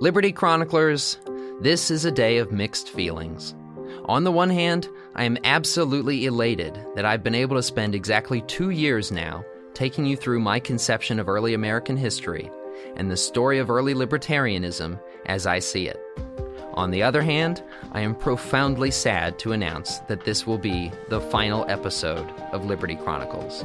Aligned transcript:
Liberty 0.00 0.30
Chroniclers, 0.30 1.18
this 1.60 1.90
is 1.90 2.04
a 2.04 2.12
day 2.12 2.38
of 2.38 2.52
mixed 2.52 2.88
feelings. 2.88 3.56
On 4.04 4.22
the 4.22 4.30
one 4.30 4.48
hand, 4.48 4.88
I 5.16 5.24
am 5.24 5.36
absolutely 5.42 6.24
elated 6.26 6.78
that 6.94 7.04
I've 7.04 7.24
been 7.24 7.34
able 7.34 7.56
to 7.56 7.64
spend 7.64 7.96
exactly 7.96 8.42
two 8.42 8.70
years 8.70 9.10
now 9.10 9.44
taking 9.74 10.06
you 10.06 10.16
through 10.16 10.38
my 10.38 10.60
conception 10.60 11.18
of 11.18 11.28
early 11.28 11.52
American 11.52 11.96
history 11.96 12.48
and 12.94 13.10
the 13.10 13.16
story 13.16 13.58
of 13.58 13.70
early 13.70 13.92
libertarianism 13.92 15.00
as 15.26 15.48
I 15.48 15.58
see 15.58 15.88
it. 15.88 16.00
On 16.74 16.92
the 16.92 17.02
other 17.02 17.22
hand, 17.22 17.64
I 17.90 18.02
am 18.02 18.14
profoundly 18.14 18.92
sad 18.92 19.36
to 19.40 19.50
announce 19.50 19.98
that 20.06 20.24
this 20.24 20.46
will 20.46 20.58
be 20.58 20.92
the 21.08 21.20
final 21.20 21.68
episode 21.68 22.30
of 22.52 22.64
Liberty 22.64 22.94
Chronicles. 22.94 23.64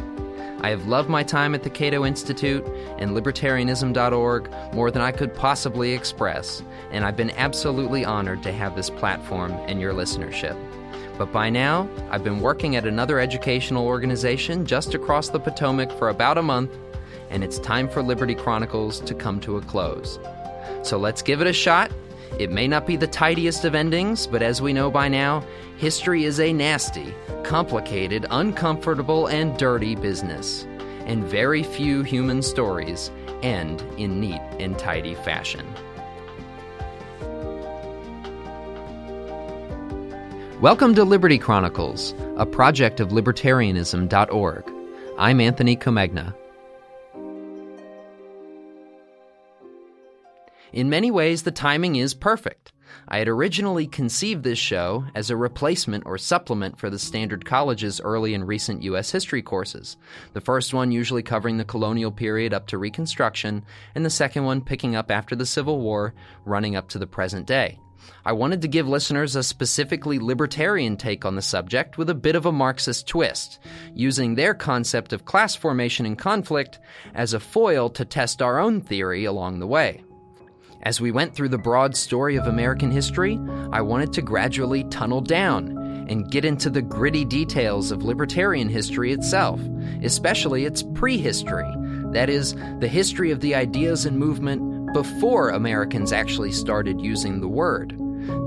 I 0.64 0.70
have 0.70 0.88
loved 0.88 1.09
my 1.09 1.23
time 1.23 1.54
at 1.54 1.64
the 1.64 1.70
Cato 1.70 2.05
Institute 2.05 2.66
and 2.98 3.12
libertarianism.org 3.12 4.50
more 4.73 4.91
than 4.91 5.02
I 5.02 5.12
could 5.12 5.36
possibly 5.36 5.91
express, 5.91 6.63
and 6.91 7.03
I've 7.03 7.17
been 7.17 7.31
absolutely 7.31 8.05
honored 8.05 8.41
to 8.44 8.53
have 8.53 8.73
this 8.73 8.89
platform 8.89 9.52
and 9.67 9.81
your 9.81 9.94
listenership. 9.94 10.58
But 11.17 11.34
by 11.34 11.49
now, 11.49 11.89
I've 12.09 12.23
been 12.23 12.39
working 12.39 12.77
at 12.77 12.88
another 12.88 13.20
educational 13.20 13.86
organization 13.86 14.66
just 14.66 14.94
across 14.94 15.27
the 15.30 15.39
Potomac 15.39 15.91
for 15.99 16.08
about 16.08 16.38
a 16.38 16.41
month, 16.41 16.72
and 17.30 17.44
it's 17.44 17.59
time 17.59 17.89
for 17.89 18.02
Liberty 18.02 18.34
Chronicles 18.34 19.02
to 19.02 19.14
come 19.14 19.41
to 19.41 19.58
a 19.58 19.61
close. 19.61 20.17
So 20.81 20.98
let's 20.98 21.22
give 21.22 21.41
it 21.41 21.48
a 21.48 21.53
shot. 21.53 21.91
It 22.40 22.50
may 22.50 22.68
not 22.68 22.88
be 22.88 22.96
the 22.96 23.05
tidiest 23.05 23.64
of 23.64 23.76
endings, 23.76 24.26
but 24.26 24.42
as 24.42 24.60
we 24.60 24.73
know 24.73 24.90
by 24.90 25.08
now, 25.08 25.46
history 25.78 26.23
is 26.23 26.40
a 26.40 26.52
nasty, 26.52 27.14
complicated, 27.44 28.26
uncomfortable, 28.32 29.28
and 29.28 29.56
dirty 29.56 29.94
business. 29.94 30.66
And 31.06 31.23
very 31.23 31.62
few 31.62 32.02
human 32.02 32.42
stories 32.42 33.12
end 33.44 33.82
in 34.00 34.20
neat 34.20 34.42
and 34.59 34.80
tidy 34.80 35.14
fashion. 35.14 35.72
Welcome 40.59 40.95
to 40.95 41.03
Liberty 41.03 41.38
Chronicles, 41.38 42.16
a 42.38 42.47
project 42.47 43.00
of 43.00 43.09
libertarianism.org. 43.09 44.72
I'm 45.20 45.40
Anthony 45.40 45.78
Comegna. 45.78 46.34
In 50.73 50.89
many 50.89 51.11
ways, 51.11 51.43
the 51.43 51.52
timing 51.52 51.97
is 51.97 52.16
perfect. 52.16 52.73
I 53.07 53.19
had 53.19 53.27
originally 53.27 53.85
conceived 53.85 54.43
this 54.43 54.57
show 54.57 55.05
as 55.13 55.29
a 55.29 55.38
replacement 55.38 56.05
or 56.07 56.17
supplement 56.17 56.79
for 56.79 56.89
the 56.89 56.97
Standard 56.97 57.45
College's 57.45 58.02
early 58.02 58.33
and 58.33 58.47
recent 58.47 58.81
U.S. 58.81 59.11
history 59.11 59.44
courses, 59.44 59.97
the 60.33 60.41
first 60.41 60.73
one 60.73 60.91
usually 60.91 61.21
covering 61.21 61.57
the 61.57 61.63
colonial 61.63 62.11
period 62.11 62.55
up 62.55 62.66
to 62.67 62.79
Reconstruction, 62.79 63.63
and 63.94 64.03
the 64.03 64.09
second 64.09 64.45
one 64.45 64.61
picking 64.61 64.95
up 64.95 65.11
after 65.11 65.35
the 65.35 65.45
Civil 65.45 65.79
War, 65.79 66.16
running 66.44 66.75
up 66.75 66.89
to 66.89 66.97
the 66.97 67.05
present 67.05 67.45
day. 67.45 67.77
I 68.25 68.31
wanted 68.31 68.63
to 68.63 68.67
give 68.67 68.88
listeners 68.88 69.35
a 69.35 69.44
specifically 69.44 70.17
libertarian 70.17 70.97
take 70.97 71.23
on 71.23 71.35
the 71.35 71.41
subject 71.44 71.99
with 71.99 72.09
a 72.09 72.16
bit 72.16 72.35
of 72.35 72.47
a 72.47 72.51
Marxist 72.51 73.07
twist, 73.07 73.59
using 73.94 74.33
their 74.33 74.55
concept 74.55 75.13
of 75.13 75.25
class 75.25 75.55
formation 75.55 76.07
and 76.07 76.17
conflict 76.17 76.79
as 77.13 77.33
a 77.33 77.39
foil 77.39 77.91
to 77.91 78.05
test 78.05 78.41
our 78.41 78.59
own 78.59 78.81
theory 78.81 79.25
along 79.25 79.59
the 79.59 79.67
way. 79.67 80.03
As 80.84 81.00
we 81.00 81.12
went 81.12 81.34
through 81.34 81.48
the 81.48 81.58
broad 81.58 81.95
story 81.95 82.36
of 82.36 82.45
American 82.45 82.92
history, 82.92 83.39
I 83.72 83.80
wanted 83.80 84.12
to 84.14 84.22
gradually 84.22 84.84
tunnel 84.86 85.22
down 85.22 85.78
and 86.09 86.30
get 86.30 86.44
into 86.44 86.70
the 86.70 86.81
gritty 86.81 87.23
details 87.23 87.90
of 87.90 88.03
libertarian 88.03 88.67
history 88.67 89.14
itself, 89.14 89.62
especially 90.03 90.66
its 90.66 90.84
prehistory. 90.94 91.73
That 92.12 92.30
is, 92.30 92.53
the 92.80 92.90
history 92.90 93.31
of 93.31 93.40
the 93.40 93.56
ideas 93.56 94.06
and 94.06 94.20
movement 94.20 94.94
before 94.94 95.52
Americans 95.52 96.12
actually 96.12 96.52
started 96.52 97.00
using 97.00 97.40
the 97.40 97.47
word. 97.47 97.95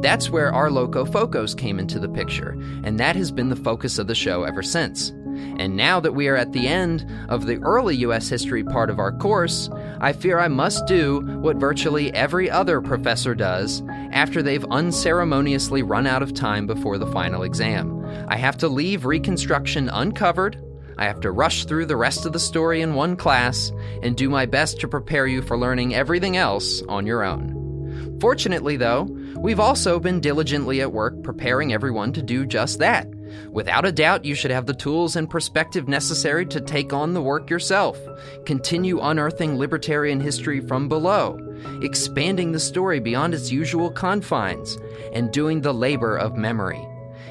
That's 0.03 0.29
where 0.29 0.53
our 0.53 0.71
Loco 0.71 1.07
Focos 1.07 1.57
came 1.57 1.79
into 1.79 1.99
the 1.99 2.09
picture, 2.09 2.51
and 2.85 3.01
that 3.01 3.17
has 3.17 3.33
been 3.33 3.49
the 3.49 3.57
focus 3.57 3.99
of 3.99 4.09
the 4.09 4.15
show 4.15 4.45
ever 4.45 4.63
since. 4.63 5.11
And 5.59 5.77
now 5.77 6.01
that 6.01 6.15
we 6.15 6.29
are 6.29 6.37
at 6.37 6.53
the 6.53 6.69
end 6.69 7.11
of 7.29 7.47
the 7.47 7.57
early 7.59 7.97
U.S. 7.97 8.29
history 8.29 8.65
part 8.65 8.91
of 8.91 8.99
our 8.99 9.13
course, 9.13 9.71
I 10.01 10.13
fear 10.13 10.39
I 10.39 10.49
must 10.49 10.87
do 10.87 11.21
what 11.41 11.57
virtually 11.57 12.13
every 12.13 12.51
other 12.51 12.81
professor 12.81 13.35
does 13.35 13.83
after 14.13 14.43
they've 14.43 14.65
unceremoniously 14.65 15.83
run 15.83 16.07
out 16.07 16.23
of 16.23 16.35
time 16.35 16.67
before 16.67 16.99
the 16.99 17.07
final 17.07 17.43
exam. 17.43 18.05
I 18.29 18.37
have 18.37 18.57
to 18.59 18.69
leave 18.69 19.05
Reconstruction 19.05 19.89
uncovered. 19.89 20.63
I 20.99 21.05
have 21.05 21.21
to 21.21 21.31
rush 21.31 21.65
through 21.65 21.87
the 21.87 21.97
rest 21.97 22.25
of 22.25 22.33
the 22.33 22.41
story 22.41 22.81
in 22.81 22.95
one 22.95 23.17
class 23.17 23.71
and 24.03 24.17
do 24.17 24.31
my 24.31 24.47
best 24.47 24.81
to 24.81 24.89
prepare 24.89 25.27
you 25.27 25.43
for 25.43 25.59
learning 25.59 25.95
everything 25.95 26.37
else 26.37 26.83
on 26.89 27.07
your 27.07 27.23
own. 27.23 28.19
Fortunately, 28.21 28.77
though, 28.77 29.03
we've 29.37 29.61
also 29.61 30.01
been 30.01 30.21
diligently 30.21 30.81
at 30.81 30.93
work 30.93 31.23
preparing 31.23 31.73
everyone 31.73 32.13
to 32.15 32.23
do 32.23 32.47
just 32.47 32.79
that. 32.79 33.07
Without 33.51 33.87
a 33.87 33.93
doubt, 33.93 34.25
you 34.25 34.35
should 34.35 34.51
have 34.51 34.67
the 34.67 34.75
tools 34.75 35.17
and 35.17 35.31
perspective 35.31 35.89
necessary 35.89 36.47
to 36.47 36.61
take 36.61 36.93
on 36.93 37.15
the 37.15 37.23
work 37.23 37.51
yourself, 37.51 37.99
continue 38.45 39.01
unearthing 39.01 39.59
libertarian 39.59 40.21
history 40.21 40.61
from 40.61 40.89
below, 40.89 41.39
expanding 41.83 42.53
the 42.53 42.61
story 42.61 43.01
beyond 43.01 43.35
its 43.35 43.51
usual 43.51 43.91
confines, 43.91 44.79
and 45.13 45.33
doing 45.33 45.61
the 45.61 45.75
labor 45.75 46.17
of 46.17 46.37
memory. 46.37 46.87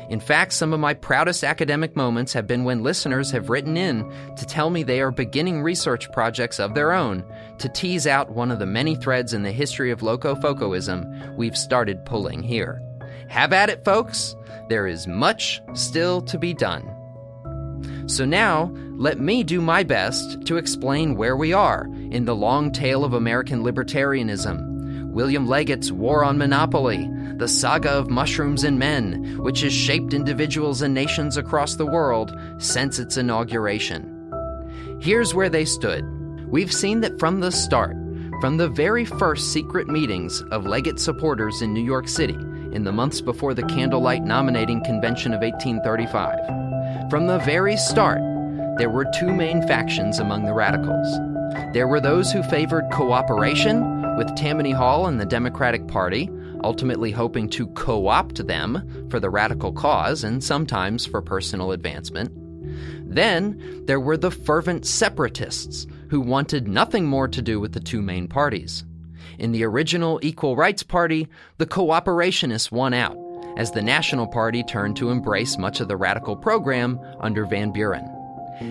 In 0.09 0.19
fact, 0.19 0.53
some 0.53 0.71
of 0.71 0.79
my 0.79 0.93
proudest 0.93 1.43
academic 1.43 1.95
moments 1.95 2.33
have 2.33 2.45
been 2.45 2.63
when 2.63 2.83
listeners 2.83 3.31
have 3.31 3.49
written 3.49 3.75
in 3.75 4.07
to 4.35 4.45
tell 4.45 4.69
me 4.69 4.83
they 4.83 5.01
are 5.01 5.11
beginning 5.11 5.63
research 5.63 6.11
projects 6.11 6.59
of 6.59 6.75
their 6.75 6.91
own 6.91 7.23
to 7.57 7.69
tease 7.69 8.05
out 8.05 8.29
one 8.29 8.51
of 8.51 8.59
the 8.59 8.67
many 8.67 8.95
threads 8.95 9.33
in 9.33 9.41
the 9.41 9.51
history 9.51 9.89
of 9.89 10.01
Locofocoism 10.01 11.35
we've 11.35 11.57
started 11.57 12.05
pulling 12.05 12.43
here. 12.43 12.84
Have 13.29 13.53
at 13.53 13.69
it, 13.69 13.83
folks! 13.83 14.35
There 14.69 14.87
is 14.87 15.07
much 15.07 15.61
still 15.73 16.21
to 16.21 16.37
be 16.37 16.53
done. 16.53 16.91
So 18.07 18.25
now, 18.25 18.71
let 18.97 19.19
me 19.19 19.43
do 19.43 19.61
my 19.61 19.83
best 19.83 20.45
to 20.45 20.57
explain 20.57 21.15
where 21.15 21.35
we 21.35 21.53
are 21.53 21.85
in 22.11 22.25
the 22.25 22.35
long 22.35 22.71
tale 22.71 23.03
of 23.03 23.13
American 23.13 23.63
libertarianism. 23.63 25.11
William 25.11 25.47
Leggett's 25.47 25.91
War 25.91 26.23
on 26.23 26.37
Monopoly, 26.37 27.09
the 27.37 27.47
saga 27.47 27.89
of 27.89 28.09
mushrooms 28.09 28.63
and 28.63 28.77
men, 28.77 29.37
which 29.39 29.61
has 29.61 29.73
shaped 29.73 30.13
individuals 30.13 30.81
and 30.81 30.93
nations 30.93 31.35
across 31.35 31.75
the 31.75 31.85
world 31.85 32.37
since 32.57 32.99
its 32.99 33.17
inauguration. 33.17 34.11
Here's 35.01 35.33
where 35.33 35.49
they 35.49 35.65
stood. 35.65 36.05
We've 36.49 36.73
seen 36.73 37.01
that 37.01 37.19
from 37.19 37.39
the 37.39 37.51
start, 37.51 37.95
from 38.39 38.57
the 38.57 38.69
very 38.69 39.05
first 39.05 39.51
secret 39.51 39.87
meetings 39.87 40.41
of 40.51 40.65
Leggett 40.65 40.99
supporters 40.99 41.61
in 41.61 41.73
New 41.73 41.83
York 41.83 42.07
City 42.07 42.37
in 42.75 42.83
the 42.83 42.91
months 42.91 43.21
before 43.21 43.53
the 43.53 43.63
Candlelight 43.63 44.23
Nominating 44.23 44.83
Convention 44.83 45.33
of 45.33 45.39
1835, 45.39 47.09
from 47.09 47.27
the 47.27 47.39
very 47.39 47.77
start, 47.77 48.19
there 48.77 48.89
were 48.89 49.05
two 49.17 49.33
main 49.33 49.65
factions 49.65 50.19
among 50.19 50.43
the 50.43 50.53
radicals. 50.53 51.07
There 51.73 51.87
were 51.87 52.01
those 52.01 52.33
who 52.33 52.43
favored 52.43 52.91
cooperation 52.91 54.17
with 54.17 54.35
Tammany 54.35 54.71
Hall 54.71 55.07
and 55.07 55.21
the 55.21 55.25
Democratic 55.25 55.87
Party, 55.87 56.29
ultimately 56.65 57.11
hoping 57.11 57.49
to 57.51 57.67
co 57.67 58.07
opt 58.07 58.45
them 58.45 59.07
for 59.09 59.21
the 59.21 59.29
radical 59.29 59.71
cause 59.71 60.25
and 60.25 60.43
sometimes 60.43 61.05
for 61.05 61.21
personal 61.21 61.71
advancement. 61.71 62.31
Then 63.09 63.83
there 63.85 64.01
were 64.01 64.17
the 64.17 64.31
fervent 64.31 64.85
separatists 64.85 65.87
who 66.09 66.19
wanted 66.19 66.67
nothing 66.67 67.05
more 67.05 67.29
to 67.29 67.41
do 67.41 67.61
with 67.61 67.71
the 67.71 67.79
two 67.79 68.01
main 68.01 68.27
parties. 68.27 68.83
In 69.37 69.51
the 69.51 69.63
original 69.63 70.19
Equal 70.21 70.55
Rights 70.55 70.83
Party, 70.83 71.27
the 71.57 71.65
cooperationists 71.65 72.71
won 72.71 72.93
out, 72.93 73.17
as 73.57 73.71
the 73.71 73.81
National 73.81 74.27
Party 74.27 74.63
turned 74.63 74.95
to 74.97 75.09
embrace 75.09 75.57
much 75.57 75.79
of 75.79 75.87
the 75.87 75.97
radical 75.97 76.35
program 76.35 76.99
under 77.19 77.45
Van 77.45 77.71
Buren. 77.71 78.09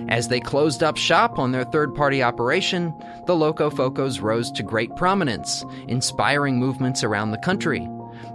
As 0.09 0.29
they 0.29 0.41
closed 0.41 0.83
up 0.83 0.97
shop 0.97 1.39
on 1.39 1.53
their 1.53 1.65
third 1.65 1.95
party 1.95 2.23
operation, 2.23 2.95
the 3.27 3.35
Locofocos 3.35 4.23
rose 4.23 4.51
to 4.53 4.63
great 4.63 4.95
prominence, 4.97 5.65
inspiring 5.89 6.59
movements 6.59 7.05
around 7.05 7.31
the 7.31 7.39
country. 7.39 7.87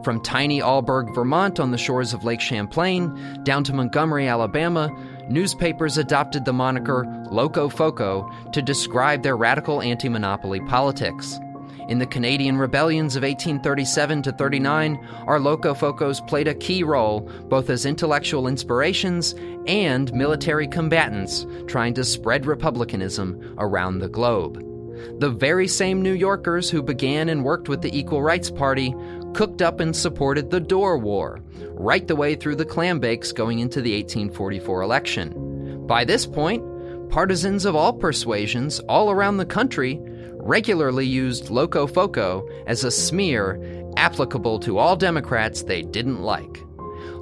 From 0.03 0.21
tiny 0.21 0.61
Alburgh, 0.61 1.13
Vermont 1.15 1.59
on 1.59 1.71
the 1.71 1.77
shores 1.77 2.13
of 2.13 2.23
Lake 2.23 2.41
Champlain 2.41 3.43
down 3.43 3.63
to 3.63 3.73
Montgomery, 3.73 4.27
Alabama, 4.27 4.89
newspapers 5.27 5.97
adopted 5.97 6.45
the 6.45 6.53
moniker 6.53 7.05
Locofoco 7.31 8.51
to 8.53 8.61
describe 8.61 9.23
their 9.23 9.35
radical 9.35 9.81
anti 9.81 10.07
monopoly 10.07 10.59
politics. 10.61 11.39
In 11.89 11.97
the 11.97 12.05
Canadian 12.05 12.59
rebellions 12.59 13.15
of 13.15 13.23
1837 13.23 14.21
to 14.21 14.31
39, 14.33 15.07
our 15.25 15.39
Locofocos 15.39 16.25
played 16.27 16.47
a 16.47 16.53
key 16.53 16.83
role 16.83 17.21
both 17.49 17.71
as 17.71 17.83
intellectual 17.83 18.47
inspirations 18.47 19.33
and 19.65 20.13
military 20.13 20.67
combatants 20.67 21.47
trying 21.65 21.95
to 21.95 22.03
spread 22.03 22.45
republicanism 22.45 23.55
around 23.57 23.97
the 23.97 24.07
globe. 24.07 24.63
The 25.19 25.31
very 25.31 25.67
same 25.67 26.03
New 26.03 26.13
Yorkers 26.13 26.69
who 26.69 26.83
began 26.83 27.27
and 27.27 27.43
worked 27.43 27.69
with 27.69 27.81
the 27.81 27.97
Equal 27.97 28.21
Rights 28.21 28.51
Party 28.51 28.93
cooked 29.33 29.63
up 29.63 29.79
and 29.79 29.95
supported 29.95 30.51
the 30.51 30.59
Dorr 30.59 30.99
War, 30.99 31.41
right 31.71 32.07
the 32.07 32.15
way 32.15 32.35
through 32.35 32.57
the 32.57 32.65
clambakes 32.65 33.33
going 33.33 33.57
into 33.57 33.81
the 33.81 33.95
1844 33.95 34.83
election. 34.83 35.87
By 35.87 36.05
this 36.05 36.27
point, 36.27 36.63
partisans 37.09 37.65
of 37.65 37.75
all 37.75 37.93
persuasions 37.93 38.79
all 38.81 39.09
around 39.09 39.37
the 39.37 39.45
country 39.45 39.99
regularly 40.41 41.05
used 41.05 41.45
Locofoco 41.45 42.47
as 42.67 42.83
a 42.83 42.91
smear 42.91 43.59
applicable 43.97 44.59
to 44.59 44.77
all 44.77 44.95
Democrats 44.95 45.63
they 45.63 45.81
didn't 45.81 46.21
like. 46.21 46.63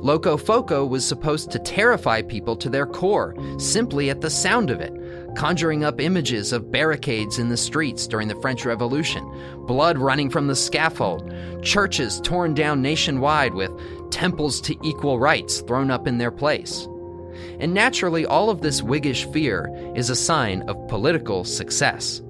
Locofoco 0.02 0.88
was 0.88 1.04
supposed 1.06 1.50
to 1.52 1.60
terrify 1.60 2.22
people 2.22 2.56
to 2.58 2.70
their 2.70 2.86
core 2.86 3.36
simply 3.58 4.12
at 4.12 4.22
the 4.22 4.30
sound 4.30 4.70
of 4.70 4.80
it, 4.80 4.94
conjuring 5.36 5.84
up 5.84 6.00
images 6.00 6.54
of 6.54 6.72
barricades 6.72 7.40
in 7.40 7.50
the 7.50 7.58
streets 7.58 8.06
during 8.06 8.28
the 8.28 8.40
French 8.42 8.64
Revolution, 8.64 9.28
blood 9.66 9.98
running 9.98 10.30
from 10.30 10.48
the 10.48 10.56
scaffold, 10.56 11.34
churches 11.64 12.22
torn 12.22 12.54
down 12.54 12.82
nationwide 12.82 13.56
with 13.56 13.72
temples 14.12 14.62
to 14.62 14.76
equal 14.84 15.20
rights 15.20 15.62
thrown 15.62 15.90
up 15.90 16.08
in 16.08 16.20
their 16.20 16.32
place. 16.32 16.88
And 17.60 17.74
naturally, 17.74 18.26
all 18.26 18.52
of 18.52 18.62
this 18.62 18.82
Whiggish 18.82 19.26
fear 19.32 19.72
is 19.96 20.10
a 20.10 20.16
sign 20.16 20.62
of 20.64 20.88
political 20.88 21.44
success. 21.44 22.22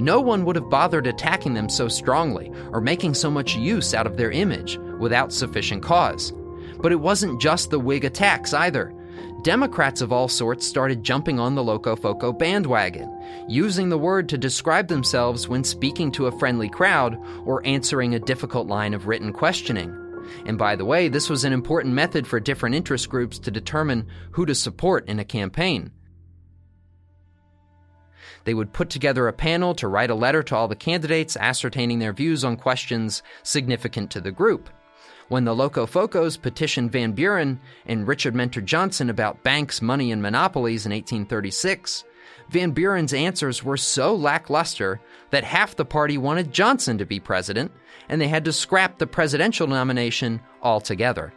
No 0.00 0.18
one 0.18 0.46
would 0.46 0.56
have 0.56 0.70
bothered 0.70 1.06
attacking 1.06 1.52
them 1.52 1.68
so 1.68 1.86
strongly 1.86 2.50
or 2.72 2.80
making 2.80 3.12
so 3.12 3.30
much 3.30 3.54
use 3.54 3.92
out 3.92 4.06
of 4.06 4.16
their 4.16 4.30
image 4.30 4.78
without 4.98 5.30
sufficient 5.30 5.82
cause. 5.82 6.32
But 6.78 6.92
it 6.92 7.00
wasn't 7.00 7.40
just 7.40 7.70
the 7.70 7.78
Whig 7.78 8.06
attacks 8.06 8.54
either. 8.54 8.94
Democrats 9.42 10.00
of 10.00 10.10
all 10.10 10.28
sorts 10.28 10.66
started 10.66 11.02
jumping 11.02 11.38
on 11.38 11.54
the 11.54 11.62
Locofoco 11.62 12.36
bandwagon, 12.36 13.14
using 13.46 13.90
the 13.90 13.98
word 13.98 14.28
to 14.30 14.38
describe 14.38 14.88
themselves 14.88 15.48
when 15.48 15.64
speaking 15.64 16.10
to 16.12 16.26
a 16.26 16.38
friendly 16.38 16.70
crowd 16.70 17.18
or 17.44 17.64
answering 17.66 18.14
a 18.14 18.20
difficult 18.20 18.66
line 18.68 18.94
of 18.94 19.06
written 19.06 19.32
questioning. 19.32 19.94
And 20.46 20.56
by 20.56 20.76
the 20.76 20.84
way, 20.84 21.08
this 21.08 21.28
was 21.28 21.44
an 21.44 21.52
important 21.52 21.94
method 21.94 22.26
for 22.26 22.40
different 22.40 22.74
interest 22.74 23.10
groups 23.10 23.38
to 23.40 23.50
determine 23.50 24.06
who 24.32 24.46
to 24.46 24.54
support 24.54 25.08
in 25.08 25.18
a 25.18 25.24
campaign. 25.24 25.90
They 28.44 28.54
would 28.54 28.72
put 28.72 28.90
together 28.90 29.28
a 29.28 29.32
panel 29.32 29.74
to 29.76 29.88
write 29.88 30.10
a 30.10 30.14
letter 30.14 30.42
to 30.44 30.56
all 30.56 30.68
the 30.68 30.76
candidates 30.76 31.36
ascertaining 31.36 31.98
their 31.98 32.12
views 32.12 32.44
on 32.44 32.56
questions 32.56 33.22
significant 33.42 34.10
to 34.12 34.20
the 34.20 34.32
group. 34.32 34.70
When 35.28 35.44
the 35.44 35.54
Locofocos 35.54 36.40
petitioned 36.40 36.90
Van 36.90 37.12
Buren 37.12 37.60
and 37.86 38.08
Richard 38.08 38.34
Mentor 38.34 38.62
Johnson 38.62 39.08
about 39.08 39.44
banks, 39.44 39.80
money, 39.80 40.10
and 40.10 40.20
monopolies 40.20 40.86
in 40.86 40.92
1836, 40.92 42.04
Van 42.48 42.72
Buren's 42.72 43.12
answers 43.12 43.62
were 43.62 43.76
so 43.76 44.14
lackluster 44.14 45.00
that 45.30 45.44
half 45.44 45.76
the 45.76 45.84
party 45.84 46.18
wanted 46.18 46.52
Johnson 46.52 46.98
to 46.98 47.06
be 47.06 47.20
president, 47.20 47.70
and 48.08 48.20
they 48.20 48.26
had 48.26 48.44
to 48.44 48.52
scrap 48.52 48.98
the 48.98 49.06
presidential 49.06 49.68
nomination 49.68 50.40
altogether. 50.62 51.32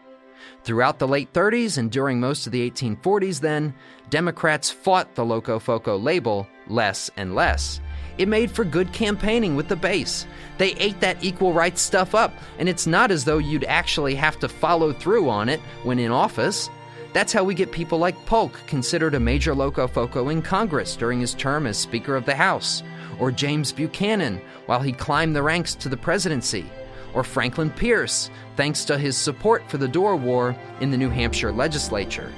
Throughout 0.64 1.00
the 1.00 1.08
late 1.08 1.34
30s 1.34 1.78
and 1.78 1.92
during 1.92 2.20
most 2.20 2.46
of 2.46 2.52
the 2.52 2.70
1840s, 2.70 3.40
then, 3.40 3.74
Democrats 4.10 4.70
fought 4.70 5.16
the 5.16 5.24
Locofoco 5.24 6.02
label 6.02 6.48
less 6.68 7.10
and 7.18 7.36
less. 7.36 7.82
It 8.18 8.28
made 8.28 8.52
for 8.52 8.64
good 8.64 8.94
campaigning 8.94 9.56
with 9.56 9.68
the 9.68 9.76
base. 9.76 10.28
They 10.58 10.74
ate 10.74 11.00
that 11.00 11.24
equal 11.24 11.54
rights 11.54 11.82
stuff 11.82 12.14
up, 12.14 12.34
and 12.60 12.70
it's 12.70 12.86
not 12.86 13.10
as 13.10 13.26
though 13.26 13.40
you'd 13.40 13.64
actually 13.64 14.16
have 14.16 14.40
to 14.40 14.48
follow 14.48 14.94
through 14.94 15.30
on 15.30 15.50
it 15.50 15.60
when 15.84 16.00
in 16.00 16.12
office. 16.12 16.70
That's 17.14 17.34
how 17.34 17.44
we 17.44 17.56
get 17.56 17.72
people 17.72 17.98
like 17.98 18.26
Polk 18.26 18.60
considered 18.68 19.16
a 19.16 19.20
major 19.20 19.54
locofoco 19.54 20.32
in 20.32 20.42
Congress 20.42 20.96
during 20.96 21.20
his 21.20 21.34
term 21.34 21.66
as 21.66 21.78
Speaker 21.78 22.16
of 22.16 22.26
the 22.26 22.36
House, 22.36 22.84
or 23.20 23.32
James 23.32 23.72
Buchanan 23.72 24.42
while 24.66 24.82
he 24.82 24.92
climbed 24.92 25.36
the 25.36 25.44
ranks 25.44 25.76
to 25.76 25.90
the 25.90 25.98
presidency, 25.98 26.66
or 27.14 27.24
Franklin 27.24 27.70
Pierce 27.70 28.30
thanks 28.56 28.86
to 28.86 28.98
his 28.98 29.18
support 29.18 29.70
for 29.70 29.78
the 29.78 29.88
Dorr 29.88 30.16
War 30.16 30.56
in 30.82 30.92
the 30.92 30.98
New 30.98 31.10
Hampshire 31.10 31.52
legislature. 31.52 32.32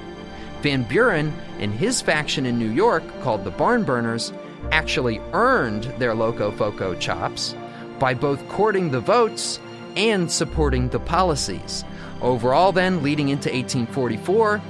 Van 0.62 0.84
Buren 0.84 1.34
and 1.60 1.74
his 1.74 2.02
faction 2.02 2.46
in 2.46 2.58
New 2.58 2.72
York, 2.72 3.04
called 3.22 3.44
the 3.44 3.52
Barn 3.52 3.84
Burners, 3.84 4.34
actually 4.72 5.20
earned 5.34 5.84
their 6.00 6.14
Locofoco 6.14 7.00
chops 7.00 7.56
by 8.00 8.14
both 8.14 8.48
courting 8.50 8.92
the 8.92 9.00
votes 9.00 9.60
and 9.96 10.32
supporting 10.32 10.90
the 10.90 11.00
policies. 11.00 11.84
Overall, 12.22 12.72
then, 12.72 13.04
leading 13.04 13.30
into 13.30 13.50
1844, 13.50 14.62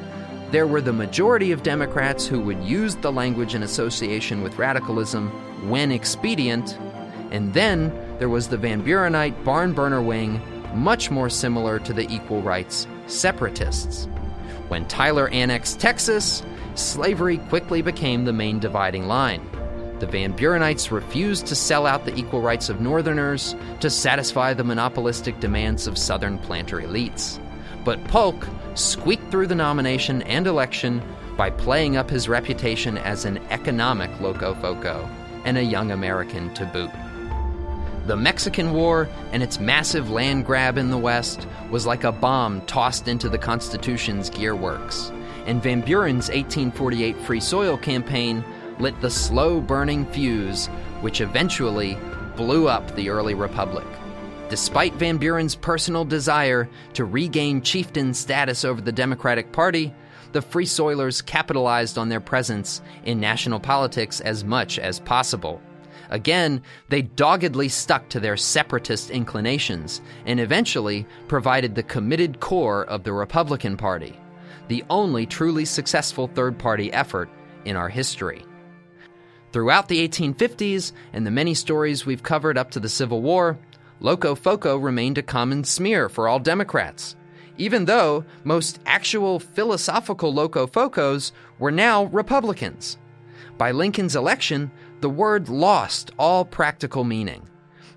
there 0.52 0.68
were 0.68 0.82
the 0.82 0.94
majority 0.94 1.52
of 1.52 1.64
Democrats 1.64 2.28
who 2.28 2.40
would 2.42 2.64
use 2.64 2.96
the 2.96 3.12
language 3.12 3.56
in 3.56 3.64
association 3.64 4.42
with 4.44 4.58
radicalism 4.58 5.30
when 5.70 5.92
expedient, 5.92 6.78
and 7.32 7.54
then 7.54 7.92
there 8.20 8.30
was 8.30 8.48
the 8.48 8.58
Van 8.58 8.82
Burenite 8.84 9.44
barn 9.44 9.74
burner 9.74 10.02
wing, 10.02 10.42
much 10.74 11.12
more 11.12 11.30
similar 11.30 11.80
to 11.80 11.94
the 11.94 12.10
equal 12.14 12.42
rights 12.42 12.88
separatists. 13.08 14.08
When 14.68 14.88
Tyler 14.88 15.30
annexed 15.30 15.80
Texas, 15.80 16.44
slavery 16.76 17.38
quickly 17.38 17.82
became 17.82 18.26
the 18.26 18.34
main 18.34 18.60
dividing 18.60 19.08
line. 19.08 19.48
The 20.00 20.08
Van 20.08 20.34
Burenites 20.34 20.92
refused 20.92 21.46
to 21.48 21.56
sell 21.56 21.86
out 21.86 22.06
the 22.06 22.16
equal 22.16 22.42
rights 22.42 22.68
of 22.68 22.82
Northerners 22.82 23.56
to 23.80 23.90
satisfy 23.90 24.54
the 24.54 24.64
monopolistic 24.64 25.40
demands 25.40 25.88
of 25.88 25.98
Southern 25.98 26.38
planter 26.40 26.82
elites. 26.82 27.40
But 27.86 28.04
Polk 28.06 28.48
squeaked 28.74 29.32
through 29.32 29.48
the 29.48 29.56
nomination 29.56 30.22
and 30.24 30.48
election 30.48 31.02
by 31.38 31.50
playing 31.50 31.96
up 31.96 32.10
his 32.10 32.28
reputation 32.28 32.98
as 32.98 33.26
an 33.26 33.38
economic 33.50 34.10
locofoco 34.20 35.08
and 35.46 35.58
a 35.58 35.64
young 35.64 35.92
American 35.92 36.54
to 36.56 36.66
boot. 36.66 36.90
The 38.06 38.16
Mexican 38.16 38.74
War 38.74 39.10
and 39.32 39.42
its 39.42 39.60
massive 39.60 40.12
land 40.12 40.46
grab 40.46 40.78
in 40.78 40.92
the 40.92 40.98
West 40.98 41.48
was 41.72 41.88
like 41.88 42.04
a 42.04 42.12
bomb 42.12 42.62
tossed 42.68 43.08
into 43.08 43.30
the 43.30 43.38
Constitution's 43.40 44.30
gearworks, 44.30 45.10
and 45.48 45.64
Van 45.64 45.82
Buren's 45.82 46.30
1848 46.30 47.18
Free 47.22 47.40
Soil 47.40 47.78
campaign 47.78 48.44
lit 48.78 49.00
the 49.02 49.10
slow 49.10 49.60
burning 49.60 50.06
fuse 50.06 50.68
which 51.02 51.20
eventually 51.20 51.98
blew 52.36 52.68
up 52.68 52.96
the 52.96 53.10
early 53.10 53.34
republic. 53.34 53.88
Despite 54.50 54.94
Van 54.94 55.18
Buren's 55.18 55.56
personal 55.56 56.06
desire 56.06 56.70
to 56.94 57.06
regain 57.06 57.64
chieftain 57.64 58.14
status 58.14 58.64
over 58.64 58.82
the 58.82 58.92
Democratic 58.92 59.52
Party, 59.52 59.92
the 60.32 60.44
Free 60.44 60.66
Soilers 60.66 61.26
capitalized 61.26 61.98
on 61.98 62.10
their 62.10 62.20
presence 62.20 62.84
in 63.04 63.20
national 63.20 63.60
politics 63.60 64.22
as 64.22 64.44
much 64.44 64.78
as 64.78 65.00
possible. 65.00 65.60
Again, 66.10 66.62
they 66.90 67.02
doggedly 67.02 67.70
stuck 67.70 68.10
to 68.10 68.20
their 68.20 68.38
separatist 68.38 69.10
inclinations 69.10 70.02
and 70.26 70.40
eventually 70.40 71.06
provided 71.28 71.76
the 71.76 71.84
committed 71.84 72.40
core 72.40 72.86
of 72.86 73.04
the 73.04 73.14
Republican 73.14 73.78
Party, 73.78 74.20
the 74.68 74.84
only 74.90 75.26
truly 75.26 75.66
successful 75.66 76.28
third 76.28 76.58
party 76.58 76.92
effort 76.94 77.30
in 77.66 77.76
our 77.76 77.90
history. 77.90 78.44
Throughout 79.52 79.88
the 79.88 80.08
1850s 80.08 80.92
and 81.14 81.26
the 81.26 81.32
many 81.32 81.54
stories 81.54 82.06
we've 82.06 82.24
covered 82.24 82.58
up 82.58 82.72
to 82.72 82.80
the 82.80 82.90
Civil 82.90 83.22
War, 83.22 83.58
Locofoco 84.02 84.82
remained 84.82 85.18
a 85.18 85.24
common 85.24 85.64
smear 85.64 86.10
for 86.10 86.28
all 86.28 86.40
Democrats, 86.40 87.16
even 87.58 87.86
though 87.86 88.26
most 88.44 88.80
actual 88.86 89.40
philosophical 89.40 90.34
Locofocos 90.34 91.32
were 91.58 91.72
now 91.72 92.04
Republicans. 92.06 92.98
By 93.58 93.72
Lincoln's 93.72 94.18
election, 94.18 94.72
the 95.02 95.10
word 95.10 95.50
lost 95.50 96.12
all 96.18 96.46
practical 96.46 97.04
meaning. 97.04 97.48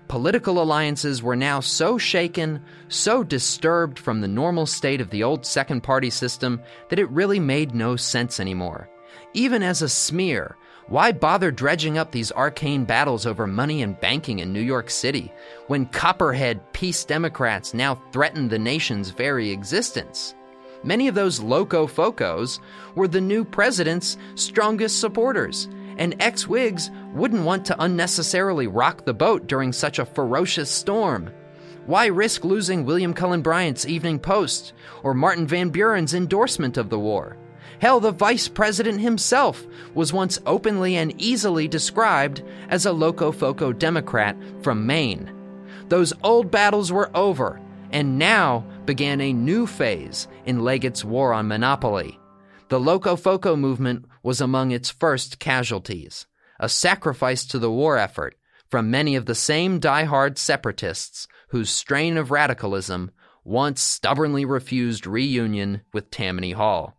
Political 0.07 0.61
alliances 0.61 1.21
were 1.21 1.35
now 1.35 1.59
so 1.59 1.97
shaken, 1.97 2.61
so 2.87 3.23
disturbed 3.23 3.99
from 3.99 4.21
the 4.21 4.27
normal 4.27 4.65
state 4.65 5.01
of 5.01 5.11
the 5.11 5.23
old 5.23 5.45
second 5.45 5.81
party 5.81 6.09
system 6.09 6.59
that 6.89 6.97
it 6.97 7.09
really 7.11 7.39
made 7.39 7.75
no 7.75 7.95
sense 7.95 8.39
anymore. 8.39 8.89
Even 9.33 9.61
as 9.61 9.83
a 9.83 9.89
smear, 9.89 10.57
why 10.87 11.11
bother 11.11 11.51
dredging 11.51 11.99
up 11.99 12.11
these 12.11 12.31
arcane 12.31 12.83
battles 12.83 13.27
over 13.27 13.45
money 13.45 13.83
and 13.83 13.99
banking 13.99 14.39
in 14.39 14.51
New 14.51 14.61
York 14.61 14.89
City 14.89 15.31
when 15.67 15.85
Copperhead 15.85 16.73
peace 16.73 17.05
Democrats 17.05 17.75
now 17.75 18.01
threaten 18.11 18.49
the 18.49 18.57
nation's 18.57 19.11
very 19.11 19.51
existence? 19.51 20.33
Many 20.83 21.07
of 21.07 21.13
those 21.13 21.41
Locofocos 21.41 22.59
were 22.95 23.07
the 23.07 23.21
new 23.21 23.45
president's 23.45 24.17
strongest 24.33 24.99
supporters, 24.99 25.67
and 25.99 26.15
ex 26.19 26.47
Whigs 26.47 26.89
wouldn't 27.13 27.43
want 27.43 27.65
to 27.65 27.79
unnecessarily 27.79 28.65
rock 28.65 29.05
the 29.05 29.13
boat 29.13 29.45
during 29.45 29.71
such 29.71 29.99
a 29.99 30.05
ferocious 30.05 30.71
storm. 30.71 31.29
Why 31.85 32.07
risk 32.07 32.43
losing 32.43 32.85
William 32.85 33.13
Cullen 33.13 33.41
Bryant's 33.41 33.85
Evening 33.85 34.17
Post 34.17 34.73
or 35.03 35.13
Martin 35.13 35.45
Van 35.45 35.69
Buren's 35.69 36.13
endorsement 36.13 36.77
of 36.77 36.89
the 36.89 36.99
war? 36.99 37.37
Hell, 37.79 37.99
the 37.99 38.11
vice 38.11 38.47
president 38.47 39.01
himself 39.01 39.65
was 39.93 40.13
once 40.13 40.39
openly 40.45 40.95
and 40.95 41.19
easily 41.21 41.67
described 41.67 42.43
as 42.69 42.85
a 42.85 42.91
Locofoco 42.91 43.77
Democrat 43.77 44.37
from 44.61 44.85
Maine. 44.85 45.31
Those 45.87 46.13
old 46.23 46.51
battles 46.51 46.91
were 46.91 47.09
over, 47.15 47.59
and 47.91 48.19
now 48.19 48.63
began 48.85 49.21
a 49.21 49.33
new 49.33 49.65
phase 49.65 50.27
in 50.45 50.63
Leggett's 50.63 51.03
war 51.03 51.33
on 51.33 51.47
monopoly. 51.47 52.18
The 52.69 52.79
Locofoco 52.79 53.57
movement 53.57 54.05
was 54.21 54.39
among 54.39 54.69
its 54.69 54.91
first 54.91 55.39
casualties, 55.39 56.27
a 56.59 56.69
sacrifice 56.69 57.43
to 57.45 57.57
the 57.57 57.71
war 57.71 57.97
effort 57.97 58.35
from 58.69 58.91
many 58.91 59.15
of 59.15 59.25
the 59.25 59.33
same 59.33 59.79
die-hard 59.79 60.37
separatists 60.37 61.27
whose 61.47 61.71
strain 61.71 62.15
of 62.15 62.29
radicalism 62.29 63.09
once 63.43 63.81
stubbornly 63.81 64.45
refused 64.45 65.07
reunion 65.07 65.81
with 65.93 66.11
Tammany 66.11 66.51
Hall. 66.51 66.95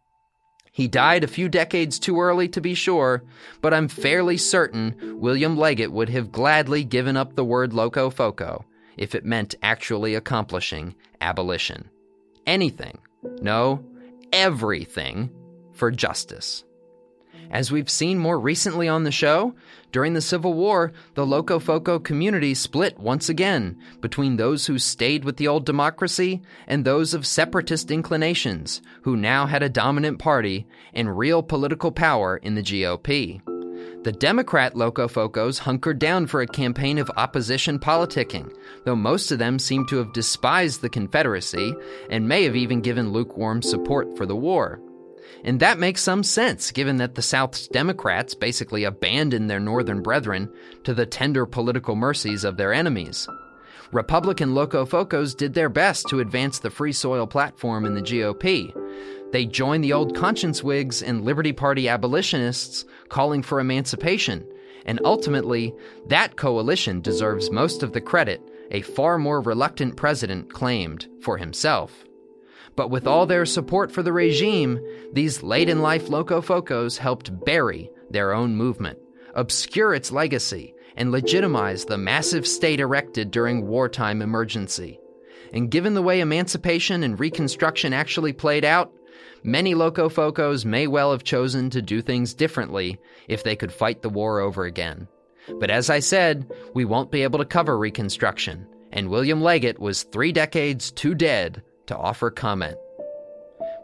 He 0.72 0.88
died 0.88 1.22
a 1.22 1.28
few 1.28 1.48
decades 1.48 2.00
too 2.00 2.20
early 2.20 2.48
to 2.48 2.60
be 2.60 2.74
sure, 2.74 3.22
but 3.60 3.72
I'm 3.72 3.86
fairly 3.86 4.38
certain 4.38 5.20
William 5.20 5.56
Leggett 5.56 5.92
would 5.92 6.08
have 6.08 6.32
gladly 6.32 6.82
given 6.82 7.16
up 7.16 7.36
the 7.36 7.44
word 7.44 7.70
locofoco 7.70 8.64
if 8.96 9.14
it 9.14 9.24
meant 9.24 9.54
actually 9.62 10.16
accomplishing 10.16 10.96
abolition. 11.20 11.88
Anything, 12.44 12.98
no, 13.40 13.84
everything 14.32 15.30
for 15.80 15.90
justice. 15.90 16.62
As 17.50 17.72
we've 17.72 17.88
seen 17.88 18.18
more 18.18 18.38
recently 18.38 18.87
on 18.87 19.04
the 19.04 19.10
show, 19.10 19.54
during 19.92 20.12
the 20.12 20.20
Civil 20.20 20.52
War, 20.52 20.92
the 21.14 21.25
Locofoco 21.25 22.04
community 22.04 22.52
split 22.52 22.99
once 22.99 23.30
again 23.30 23.80
between 24.02 24.37
those 24.37 24.66
who 24.66 24.78
stayed 24.78 25.25
with 25.25 25.38
the 25.38 25.49
old 25.49 25.64
democracy 25.64 26.42
and 26.68 26.84
those 26.84 27.14
of 27.14 27.26
separatist 27.26 27.90
inclinations, 27.90 28.82
who 29.02 29.16
now 29.16 29.46
had 29.46 29.62
a 29.62 29.70
dominant 29.70 30.18
party 30.18 30.66
and 30.92 31.16
real 31.16 31.42
political 31.42 31.90
power 31.90 32.37
in 32.37 32.56
the 32.56 32.62
GOP. 32.62 33.40
The 34.04 34.12
Democrat 34.12 34.75
Locofocos 34.75 35.60
hunkered 35.60 35.99
down 35.99 36.26
for 36.26 36.42
a 36.42 36.46
campaign 36.46 36.99
of 36.99 37.10
opposition 37.16 37.78
politicking, 37.78 38.54
though 38.84 38.96
most 38.96 39.32
of 39.32 39.38
them 39.38 39.58
seem 39.58 39.87
to 39.87 39.96
have 39.96 40.12
despised 40.12 40.82
the 40.82 40.90
Confederacy 40.90 41.75
and 42.10 42.28
may 42.28 42.44
have 42.44 42.54
even 42.54 42.82
given 42.82 43.12
lukewarm 43.12 43.62
support 43.62 44.14
for 44.16 44.26
the 44.26 44.37
war. 44.37 44.78
And 45.44 45.60
that 45.60 45.78
makes 45.78 46.02
some 46.02 46.22
sense, 46.22 46.70
given 46.70 46.96
that 46.98 47.14
the 47.14 47.22
South's 47.22 47.68
Democrats 47.68 48.34
basically 48.34 48.84
abandoned 48.84 49.48
their 49.48 49.60
Northern 49.60 50.02
brethren 50.02 50.52
to 50.84 50.94
the 50.94 51.06
tender 51.06 51.46
political 51.46 51.94
mercies 51.94 52.44
of 52.44 52.56
their 52.56 52.72
enemies. 52.72 53.28
Republican 53.92 54.50
Locofocos 54.50 55.36
did 55.36 55.54
their 55.54 55.68
best 55.68 56.06
to 56.08 56.20
advance 56.20 56.60
the 56.60 56.70
Free 56.70 56.92
Soil 56.92 57.26
platform 57.26 57.84
in 57.84 57.94
the 57.94 58.02
GOP. 58.02 58.72
They 59.32 59.46
joined 59.46 59.82
the 59.82 59.92
old 59.92 60.16
conscience 60.16 60.62
Whigs 60.62 61.02
and 61.02 61.24
Liberty 61.24 61.52
Party 61.52 61.88
abolitionists 61.88 62.84
calling 63.08 63.42
for 63.42 63.58
emancipation, 63.58 64.46
and 64.86 65.00
ultimately, 65.04 65.74
that 66.06 66.36
coalition 66.36 67.00
deserves 67.00 67.50
most 67.50 67.82
of 67.82 67.92
the 67.92 68.00
credit 68.00 68.40
a 68.70 68.82
far 68.82 69.18
more 69.18 69.40
reluctant 69.40 69.96
president 69.96 70.52
claimed 70.52 71.08
for 71.20 71.36
himself. 71.38 72.04
But 72.76 72.90
with 72.90 73.06
all 73.06 73.26
their 73.26 73.46
support 73.46 73.92
for 73.92 74.02
the 74.02 74.12
regime, 74.12 74.80
these 75.12 75.42
late 75.42 75.68
in 75.68 75.82
life 75.82 76.08
Locofocos 76.08 76.98
helped 76.98 77.44
bury 77.44 77.90
their 78.10 78.32
own 78.32 78.56
movement, 78.56 78.98
obscure 79.34 79.94
its 79.94 80.12
legacy, 80.12 80.74
and 80.96 81.10
legitimize 81.10 81.84
the 81.84 81.98
massive 81.98 82.46
state 82.46 82.80
erected 82.80 83.30
during 83.30 83.66
wartime 83.66 84.22
emergency. 84.22 84.98
And 85.52 85.70
given 85.70 85.94
the 85.94 86.02
way 86.02 86.20
emancipation 86.20 87.02
and 87.02 87.18
Reconstruction 87.18 87.92
actually 87.92 88.32
played 88.32 88.64
out, 88.64 88.92
many 89.42 89.74
Locofocos 89.74 90.64
may 90.64 90.86
well 90.86 91.12
have 91.12 91.24
chosen 91.24 91.70
to 91.70 91.82
do 91.82 92.00
things 92.02 92.34
differently 92.34 92.98
if 93.28 93.42
they 93.42 93.56
could 93.56 93.72
fight 93.72 94.02
the 94.02 94.10
war 94.10 94.40
over 94.40 94.64
again. 94.64 95.08
But 95.58 95.70
as 95.70 95.90
I 95.90 96.00
said, 96.00 96.50
we 96.74 96.84
won't 96.84 97.10
be 97.10 97.22
able 97.22 97.38
to 97.40 97.44
cover 97.44 97.76
Reconstruction, 97.76 98.66
and 98.92 99.08
William 99.08 99.42
Leggett 99.42 99.80
was 99.80 100.04
three 100.04 100.32
decades 100.32 100.92
too 100.92 101.14
dead 101.14 101.62
to 101.90 101.97
offer 101.97 102.30
comment. 102.30 102.76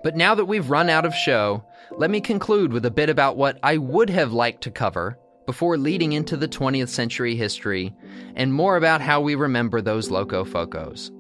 But 0.03 0.17
now 0.17 0.35
that 0.37 0.45
we've 0.45 0.71
run 0.71 0.89
out 0.89 1.05
of 1.05 1.15
show, 1.15 1.65
let 1.97 2.11
me 2.11 2.21
conclude 2.21 2.73
with 2.73 2.87
a 2.87 2.91
bit 2.91 3.11
about 3.11 3.37
what 3.37 3.59
I 3.63 3.77
would 3.77 4.11
have 4.11 4.33
liked 4.33 4.63
to 4.63 4.71
cover 4.71 5.19
before 5.47 5.77
leading 5.77 6.13
into 6.13 6.37
the 6.37 6.49
20th 6.49 6.89
century 6.89 7.35
history 7.35 7.93
and 8.37 8.55
more 8.55 8.77
about 8.77 9.01
how 9.01 9.21
we 9.21 9.35
remember 9.35 9.81
those 9.81 10.09
Locofocos. 10.09 11.11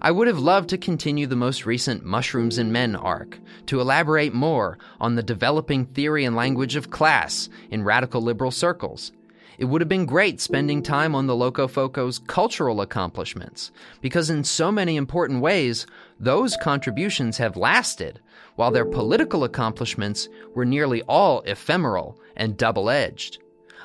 I 0.00 0.10
would 0.12 0.28
have 0.28 0.38
loved 0.38 0.68
to 0.70 0.78
continue 0.78 1.26
the 1.26 1.36
most 1.36 1.66
recent 1.66 2.04
Mushrooms 2.04 2.58
and 2.58 2.72
Men 2.72 2.94
arc, 2.96 3.38
to 3.66 3.80
elaborate 3.80 4.34
more 4.34 4.78
on 5.00 5.14
the 5.14 5.22
developing 5.22 5.86
theory 5.86 6.24
and 6.24 6.36
language 6.36 6.76
of 6.76 6.90
class 6.90 7.48
in 7.70 7.84
radical 7.84 8.20
liberal 8.20 8.50
circles, 8.50 9.12
it 9.58 9.64
would 9.64 9.80
have 9.80 9.88
been 9.88 10.06
great 10.06 10.40
spending 10.40 10.82
time 10.82 11.16
on 11.16 11.26
the 11.26 11.34
Locofocos' 11.34 12.24
cultural 12.26 12.80
accomplishments, 12.80 13.72
because 14.00 14.30
in 14.30 14.44
so 14.44 14.70
many 14.70 14.96
important 14.96 15.40
ways, 15.40 15.84
those 16.20 16.56
contributions 16.56 17.38
have 17.38 17.56
lasted, 17.56 18.20
while 18.54 18.70
their 18.70 18.84
political 18.84 19.42
accomplishments 19.42 20.28
were 20.54 20.64
nearly 20.64 21.02
all 21.02 21.42
ephemeral 21.42 22.20
and 22.36 22.56
double 22.56 22.88
edged. 22.88 23.38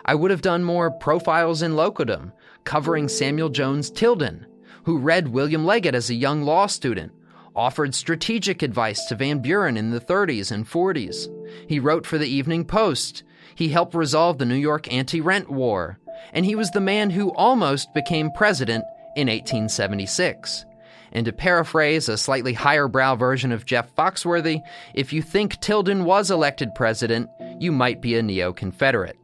I 0.05 0.13
would 0.13 0.31
have 0.31 0.41
done 0.41 0.63
more 0.63 0.91
profiles 0.91 1.63
in 1.63 1.75
Locodom, 1.75 2.33
covering 2.65 3.07
Samuel 3.07 3.49
Jones 3.49 3.89
Tilden, 3.89 4.45
who 4.83 4.99
read 4.99 5.29
William 5.29 5.65
Leggett 5.65 5.95
as 5.95 6.09
a 6.09 6.15
young 6.15 6.43
law 6.43 6.67
student, 6.67 7.11
offered 7.55 7.95
strategic 7.95 8.61
advice 8.61 9.05
to 9.05 9.15
Van 9.15 9.39
Buren 9.39 9.77
in 9.77 9.91
the 9.91 9.99
30s 9.99 10.51
and 10.51 10.67
40s. 10.69 11.27
He 11.67 11.79
wrote 11.79 12.05
for 12.05 12.17
the 12.17 12.27
Evening 12.27 12.65
Post 12.65 13.23
he 13.55 13.69
helped 13.69 13.95
resolve 13.95 14.37
the 14.37 14.45
New 14.45 14.55
York 14.55 14.91
anti 14.91 15.21
rent 15.21 15.49
war, 15.49 15.99
and 16.33 16.45
he 16.45 16.55
was 16.55 16.71
the 16.71 16.81
man 16.81 17.09
who 17.09 17.33
almost 17.33 17.93
became 17.93 18.31
president 18.31 18.83
in 19.15 19.27
1876. 19.27 20.65
And 21.11 21.25
to 21.25 21.31
paraphrase 21.31 22.09
a 22.09 22.17
slightly 22.17 22.53
higher 22.53 22.87
brow 22.87 23.15
version 23.15 23.51
of 23.51 23.65
Jeff 23.65 23.93
Foxworthy, 23.95 24.61
if 24.95 25.13
you 25.13 25.21
think 25.21 25.59
Tilden 25.59 26.05
was 26.05 26.31
elected 26.31 26.73
president, 26.73 27.29
you 27.59 27.71
might 27.71 28.01
be 28.01 28.15
a 28.15 28.23
neo 28.23 28.51
Confederate. 28.51 29.17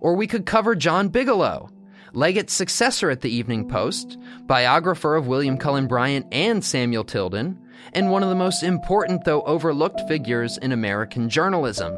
Or 0.00 0.16
we 0.16 0.26
could 0.26 0.44
cover 0.44 0.74
John 0.74 1.08
Bigelow, 1.08 1.70
Leggett's 2.12 2.52
successor 2.52 3.10
at 3.10 3.20
the 3.20 3.30
Evening 3.30 3.68
Post, 3.68 4.18
biographer 4.42 5.14
of 5.14 5.28
William 5.28 5.56
Cullen 5.56 5.86
Bryant 5.86 6.26
and 6.32 6.64
Samuel 6.64 7.04
Tilden, 7.04 7.60
and 7.92 8.10
one 8.10 8.22
of 8.22 8.28
the 8.28 8.34
most 8.34 8.62
important 8.62 9.24
though 9.24 9.42
overlooked 9.42 10.00
figures 10.08 10.58
in 10.58 10.72
American 10.72 11.28
journalism. 11.28 11.96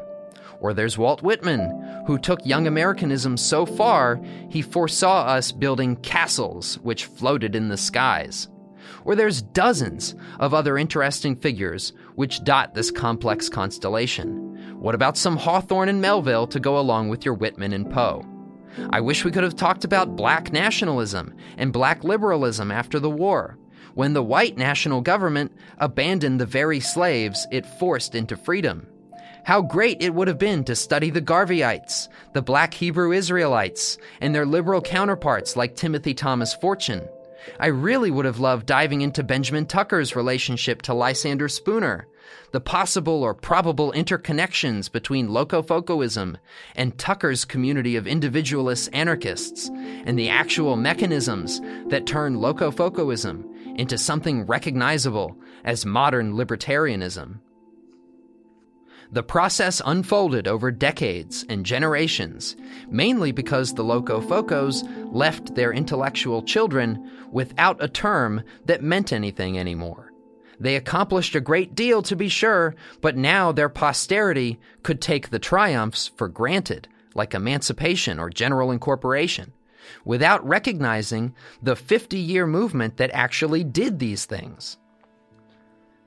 Or 0.67 0.75
there's 0.75 0.99
Walt 0.99 1.23
Whitman, 1.23 2.03
who 2.09 2.19
took 2.19 2.45
young 2.45 2.67
Americanism 2.67 3.37
so 3.37 3.65
far 3.65 4.21
he 4.51 4.63
foresaw 4.63 5.25
us 5.27 5.53
building 5.53 5.95
castles 5.95 6.81
which 6.83 7.05
floated 7.05 7.55
in 7.55 7.69
the 7.69 7.77
skies. 7.77 8.49
Or 9.05 9.15
there's 9.15 9.43
dozens 9.43 10.17
of 10.41 10.55
other 10.55 10.77
interesting 10.77 11.37
figures 11.37 11.93
which 12.17 12.43
dot 12.43 12.75
this 12.75 12.91
complex 12.91 13.49
constellation. 13.49 14.81
What 14.81 14.97
about 14.97 15.17
some 15.17 15.37
Hawthorne 15.37 15.89
and 15.89 16.01
Melville 16.01 16.49
to 16.49 16.59
go 16.59 16.81
along 16.81 17.11
with 17.11 17.25
your 17.25 17.35
Whitman 17.35 17.73
and 17.73 17.89
Poe? 17.89 18.27
I 18.91 19.01
wish 19.01 19.25
we 19.25 19.31
could 19.31 19.45
have 19.45 19.55
talked 19.55 19.85
about 19.85 20.17
black 20.17 20.53
nationalism 20.53 21.33
and 21.57 21.73
black 21.73 22.03
liberalism 22.03 22.73
after 22.73 22.99
the 22.99 23.09
war, 23.09 23.57
when 23.95 24.15
the 24.15 24.23
white 24.25 24.57
national 24.57 25.01
government 25.01 25.53
abandoned 25.79 26.41
the 26.41 26.45
very 26.45 26.81
slaves 26.81 27.47
it 27.53 27.65
forced 27.65 28.17
into 28.17 28.37
freedom. 28.37 28.89
How 29.47 29.63
great 29.63 30.03
it 30.03 30.13
would 30.13 30.27
have 30.27 30.41
been 30.41 30.65
to 30.65 30.75
study 30.75 31.09
the 31.09 31.23
Garveyites, 31.23 32.09
the 32.33 32.43
black 32.43 32.75
Hebrew 32.75 33.13
Israelites, 33.13 33.97
and 34.21 34.35
their 34.35 34.45
liberal 34.45 34.81
counterparts 34.81 35.55
like 35.55 35.77
Timothy 35.77 36.15
Thomas 36.15 36.53
Fortune. 36.53 37.07
I 37.61 37.69
really 37.69 38.11
would 38.11 38.25
have 38.25 38.41
loved 38.41 38.67
diving 38.67 39.03
into 39.03 39.23
Benjamin 39.23 39.67
Tucker's 39.67 40.17
relationship 40.17 40.83
to 40.83 40.95
Lysander 40.95 41.49
Spooner, 41.49 42.09
the 42.51 42.61
possible 42.61 43.23
or 43.23 43.35
probable 43.35 43.93
interconnections 43.93 44.91
between 44.91 45.29
Locofocoism 45.29 46.35
and 46.75 46.99
Tucker's 46.99 47.45
community 47.45 47.95
of 47.95 48.09
individualist 48.09 48.91
anarchists, 48.93 49.69
and 49.69 50.19
the 50.19 50.29
actual 50.29 50.75
mechanisms 50.75 51.61
that 51.87 52.05
turn 52.05 52.39
Locofocoism 52.39 53.79
into 53.79 53.97
something 53.97 54.45
recognizable 54.45 55.39
as 55.63 55.87
modern 55.87 56.33
libertarianism. 56.33 57.39
The 59.13 59.23
process 59.23 59.81
unfolded 59.85 60.49
over 60.49 60.71
decades 60.71 61.45
and 61.49 61.65
generations, 61.65 62.57
mainly 62.89 63.33
because 63.33 63.73
the 63.73 63.85
Locofocos 63.85 64.83
left 65.15 65.55
their 65.55 65.73
intellectual 65.73 66.43
children 66.43 67.11
without 67.31 67.83
a 67.83 67.89
term 67.89 68.43
that 68.65 68.83
meant 68.83 69.13
anything 69.13 69.59
anymore. 69.59 70.13
They 70.59 70.77
accomplished 70.77 71.35
a 71.35 71.41
great 71.41 71.75
deal, 71.75 72.03
to 72.03 72.17
be 72.17 72.29
sure, 72.29 72.75
but 73.01 73.17
now 73.17 73.53
their 73.53 73.69
posterity 73.69 74.59
could 74.83 75.01
take 75.01 75.29
the 75.29 75.39
triumphs 75.39 76.11
for 76.17 76.29
granted, 76.29 76.89
like 77.15 77.35
emancipation 77.35 78.19
or 78.19 78.31
general 78.31 78.71
incorporation, 78.71 79.53
without 80.05 80.47
recognizing 80.47 81.35
the 81.63 81.77
50 81.77 82.19
year 82.19 82.47
movement 82.47 82.97
that 82.97 83.11
actually 83.13 83.65
did 83.65 83.99
these 83.99 84.25
things. 84.25 84.79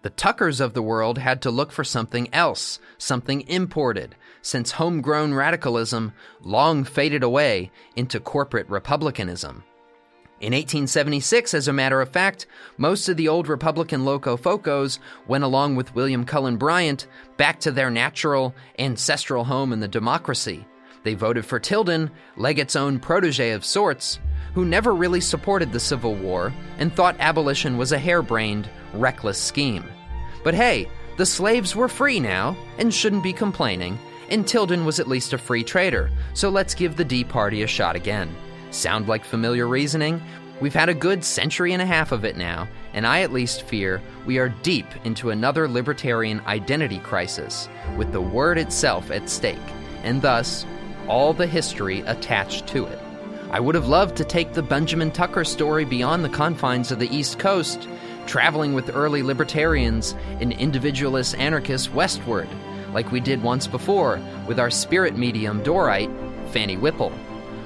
The 0.02 0.10
Tuckers 0.10 0.62
of 0.62 0.74
the 0.74 0.82
world 0.82 1.18
had 1.18 1.42
to 1.42 1.52
look 1.52 1.74
for 1.74 1.84
something 1.84 2.34
else, 2.34 2.80
something 2.98 3.42
imported, 3.48 4.16
since 4.42 4.72
homegrown 4.72 5.34
radicalism 5.34 6.14
long 6.42 6.86
faded 6.86 7.22
away 7.22 7.70
into 7.98 8.22
corporate 8.22 8.70
republicanism. 8.70 9.64
In 10.40 10.54
1876, 10.54 11.54
as 11.54 11.68
a 11.68 11.74
matter 11.74 12.00
of 12.00 12.08
fact, 12.08 12.46
most 12.78 13.10
of 13.10 13.18
the 13.18 13.28
old 13.28 13.50
Republican 13.50 14.06
Locofocos 14.06 15.00
went 15.28 15.44
along 15.44 15.76
with 15.76 15.94
William 15.96 16.24
Cullen 16.24 16.56
Bryant 16.56 17.08
back 17.36 17.60
to 17.60 17.72
their 17.72 17.90
natural, 17.92 18.56
ancestral 18.78 19.44
home 19.44 19.74
in 19.74 19.82
the 19.82 19.88
democracy. 19.90 20.66
They 21.04 21.14
voted 21.14 21.46
for 21.46 21.60
Tilden, 21.60 22.10
Leggett's 22.38 22.78
own 22.78 23.00
protege 23.00 23.52
of 23.52 23.66
sorts, 23.66 24.20
who 24.54 24.66
never 24.66 24.94
really 24.94 25.22
supported 25.22 25.72
the 25.72 25.80
Civil 25.80 26.16
War 26.16 26.54
and 26.78 26.94
thought 26.94 27.16
abolition 27.20 27.78
was 27.78 27.92
a 27.92 28.00
harebrained, 28.00 28.70
reckless 28.94 29.38
scheme. 29.42 29.86
But 30.44 30.54
hey, 30.54 30.88
The 31.20 31.26
slaves 31.26 31.76
were 31.76 31.90
free 31.90 32.18
now 32.22 32.56
and 32.78 32.94
shouldn't 32.94 33.24
be 33.24 33.34
complaining, 33.34 34.00
and 34.30 34.48
Tilden 34.48 34.86
was 34.86 35.02
at 35.02 35.08
least 35.10 35.34
a 35.34 35.38
free 35.38 35.66
trader, 35.66 36.10
so 36.34 36.48
let's 36.48 36.74
give 36.74 36.96
the 36.96 37.04
D 37.04 37.26
Party 37.26 37.62
a 37.62 37.68
shot 37.68 37.98
again. 37.98 38.34
Sound 38.72 39.10
like 39.10 39.26
familiar 39.26 39.68
reasoning? 39.68 40.22
We've 40.62 40.74
had 40.74 40.88
a 40.88 40.94
good 40.94 41.26
century 41.26 41.74
and 41.74 41.82
a 41.82 41.86
half 41.86 42.14
of 42.14 42.24
it 42.24 42.38
now, 42.38 42.70
and 42.94 43.06
I 43.06 43.20
at 43.20 43.34
least 43.34 43.64
fear 43.64 44.02
we 44.26 44.38
are 44.38 44.48
deep 44.64 44.86
into 45.04 45.32
another 45.32 45.68
libertarian 45.68 46.40
identity 46.48 47.00
crisis, 47.00 47.68
with 47.98 48.14
the 48.14 48.22
word 48.22 48.58
itself 48.58 49.12
at 49.12 49.30
stake, 49.30 49.58
and 50.04 50.22
thus 50.22 50.66
all 51.10 51.34
the 51.34 51.48
history 51.48 52.00
attached 52.08 52.66
to 52.68 52.86
it. 52.86 53.00
I 53.52 53.60
would 53.60 53.74
have 53.74 53.88
loved 53.88 54.16
to 54.18 54.24
take 54.24 54.54
the 54.54 54.62
Benjamin 54.62 55.10
Tucker 55.10 55.44
story 55.44 55.84
beyond 55.84 56.24
the 56.24 56.30
confines 56.30 56.92
of 56.92 57.00
the 57.00 57.10
East 57.16 57.40
Coast, 57.40 57.88
traveling 58.28 58.76
with 58.76 58.96
early 58.96 59.24
libertarians 59.24 60.14
and 60.40 60.54
individualist 60.54 61.36
anarchists 61.36 61.92
westward, 61.92 62.48
like 62.94 63.12
we 63.12 63.20
did 63.20 63.42
once 63.42 63.66
before 63.66 64.22
with 64.48 64.60
our 64.60 64.70
spirit 64.70 65.18
medium 65.18 65.64
Dorrite, 65.64 66.12
Fanny 66.50 66.78
Whipple. 66.78 67.12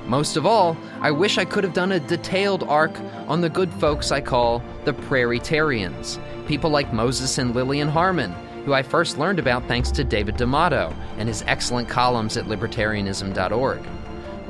Most 0.06 0.38
of 0.38 0.46
all, 0.46 0.78
I 1.02 1.12
wish 1.12 1.38
I 1.38 1.44
could 1.44 1.66
have 1.66 1.74
done 1.74 1.92
a 1.92 2.00
detailed 2.00 2.64
arc 2.64 2.98
on 3.28 3.42
the 3.42 3.50
good 3.50 3.74
folks 3.74 4.10
I 4.10 4.22
call 4.22 4.64
the 4.86 4.94
Prairietarians, 4.94 6.18
people 6.48 6.70
like 6.70 6.94
Moses 6.94 7.38
and 7.38 7.54
Lillian 7.54 7.90
Harman, 7.90 8.32
who 8.64 8.74
I 8.74 8.84
first 8.84 9.18
learned 9.18 9.40
about 9.40 9.68
thanks 9.68 9.92
to 9.92 10.06
David 10.06 10.38
D'Amato 10.38 10.96
and 11.18 11.28
his 11.28 11.44
excellent 11.46 11.90
columns 11.90 12.38
at 12.38 12.46
libertarianism.org. 12.46 13.86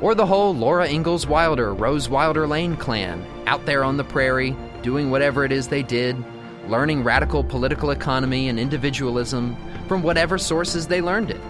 Or 0.04 0.14
the 0.14 0.26
whole 0.26 0.54
Laura 0.54 0.86
Ingalls 0.86 1.26
Wilder, 1.26 1.72
Rose 1.72 2.10
Wilder 2.10 2.46
Lane 2.46 2.76
clan, 2.76 3.24
out 3.46 3.64
there 3.64 3.82
on 3.82 3.96
the 3.96 4.04
prairie, 4.04 4.54
doing 4.82 5.10
whatever 5.10 5.46
it 5.46 5.50
is 5.50 5.68
they 5.68 5.82
did, 5.82 6.22
learning 6.68 7.02
radical 7.02 7.42
political 7.42 7.90
economy 7.90 8.50
and 8.50 8.60
individualism 8.60 9.56
from 9.88 10.02
whatever 10.02 10.36
sources 10.36 10.86
they 10.86 11.00
learned 11.00 11.30
it. 11.30 11.40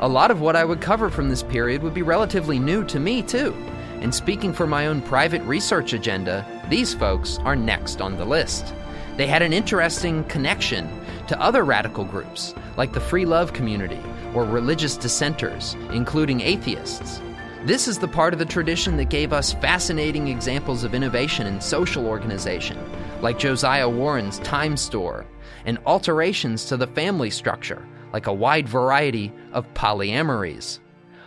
A 0.00 0.06
lot 0.06 0.30
of 0.30 0.42
what 0.42 0.54
I 0.54 0.66
would 0.66 0.82
cover 0.82 1.08
from 1.08 1.30
this 1.30 1.42
period 1.42 1.82
would 1.82 1.94
be 1.94 2.02
relatively 2.02 2.58
new 2.58 2.84
to 2.84 3.00
me, 3.00 3.22
too. 3.22 3.54
And 4.02 4.14
speaking 4.14 4.52
for 4.52 4.66
my 4.66 4.86
own 4.86 5.00
private 5.00 5.40
research 5.44 5.94
agenda, 5.94 6.44
these 6.68 6.92
folks 6.92 7.38
are 7.38 7.56
next 7.56 8.02
on 8.02 8.18
the 8.18 8.26
list. 8.26 8.74
They 9.16 9.26
had 9.26 9.40
an 9.40 9.54
interesting 9.54 10.24
connection 10.24 10.90
to 11.28 11.40
other 11.40 11.64
radical 11.64 12.04
groups, 12.04 12.54
like 12.76 12.92
the 12.92 13.00
free 13.00 13.24
love 13.24 13.54
community 13.54 14.02
or 14.34 14.44
religious 14.44 14.98
dissenters, 14.98 15.72
including 15.90 16.42
atheists. 16.42 17.22
This 17.64 17.88
is 17.88 17.98
the 17.98 18.06
part 18.06 18.34
of 18.34 18.38
the 18.38 18.44
tradition 18.44 18.98
that 18.98 19.08
gave 19.08 19.32
us 19.32 19.54
fascinating 19.54 20.28
examples 20.28 20.84
of 20.84 20.94
innovation 20.94 21.46
in 21.46 21.62
social 21.62 22.06
organization, 22.06 22.78
like 23.22 23.38
Josiah 23.38 23.88
Warren's 23.88 24.38
Time 24.40 24.76
Store, 24.76 25.24
and 25.64 25.78
alterations 25.86 26.66
to 26.66 26.76
the 26.76 26.86
family 26.86 27.30
structure, 27.30 27.82
like 28.12 28.26
a 28.26 28.34
wide 28.34 28.68
variety 28.68 29.32
of 29.54 29.72
polyamories. 29.72 30.78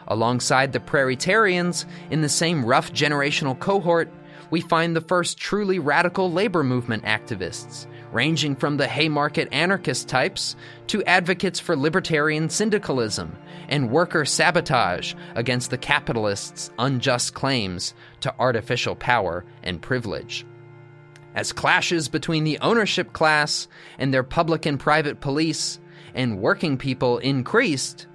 Alongside 0.09 0.73
the 0.73 0.79
Prairietarians, 0.79 1.85
in 2.11 2.21
the 2.21 2.29
same 2.29 2.63
rough 2.63 2.93
generational 2.93 3.57
cohort, 3.57 4.13
we 4.51 4.61
find 4.61 4.95
the 4.95 5.01
first 5.01 5.39
truly 5.39 5.79
radical 5.79 6.31
labor 6.31 6.63
movement 6.63 7.03
activists, 7.03 7.87
ranging 8.11 8.55
from 8.55 8.77
the 8.77 8.87
Haymarket 8.87 9.51
anarchist 9.51 10.07
types 10.07 10.55
to 10.85 11.03
advocates 11.05 11.59
for 11.59 11.75
libertarian 11.75 12.47
syndicalism 12.47 13.35
and 13.67 13.91
worker 13.91 14.25
sabotage 14.25 15.13
against 15.35 15.69
the 15.69 15.77
capitalists' 15.77 16.71
unjust 16.79 17.33
claims 17.33 17.93
to 18.21 18.33
artificial 18.39 18.95
power 18.95 19.45
and 19.63 19.81
privilege. 19.81 20.45
As 21.35 21.51
clashes 21.51 22.07
between 22.07 22.43
the 22.43 22.57
ownership 22.59 23.13
class 23.13 23.67
and 23.99 24.13
their 24.13 24.23
public 24.23 24.65
and 24.65 24.79
private 24.79 25.19
police 25.19 25.79
and 26.15 26.39
working 26.39 26.77
people 26.77 27.19
increased, 27.19 28.07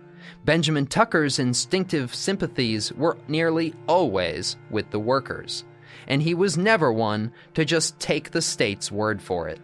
Benjamin 0.44 0.86
Tucker's 0.86 1.38
instinctive 1.38 2.12
sympathies 2.12 2.92
were 2.94 3.16
nearly 3.28 3.74
always 3.86 4.56
with 4.70 4.90
the 4.90 4.98
workers, 4.98 5.64
and 6.08 6.20
he 6.20 6.34
was 6.34 6.58
never 6.58 6.92
one 6.92 7.32
to 7.54 7.64
just 7.64 8.00
take 8.00 8.30
the 8.30 8.42
state's 8.42 8.90
word 8.90 9.22
for 9.22 9.48
it. 9.48 9.60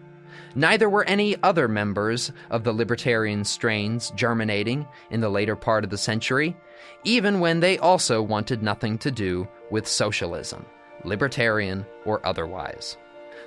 Neither 0.54 0.88
were 0.88 1.04
any 1.04 1.36
other 1.42 1.68
members 1.68 2.32
of 2.50 2.64
the 2.64 2.72
libertarian 2.72 3.44
strains 3.44 4.10
germinating 4.16 4.86
in 5.10 5.20
the 5.20 5.28
later 5.28 5.56
part 5.56 5.84
of 5.84 5.90
the 5.90 5.98
century, 5.98 6.56
even 7.04 7.40
when 7.40 7.60
they 7.60 7.78
also 7.78 8.22
wanted 8.22 8.62
nothing 8.62 8.98
to 8.98 9.10
do 9.10 9.46
with 9.70 9.86
socialism, 9.86 10.64
libertarian 11.04 11.84
or 12.04 12.24
otherwise. 12.26 12.96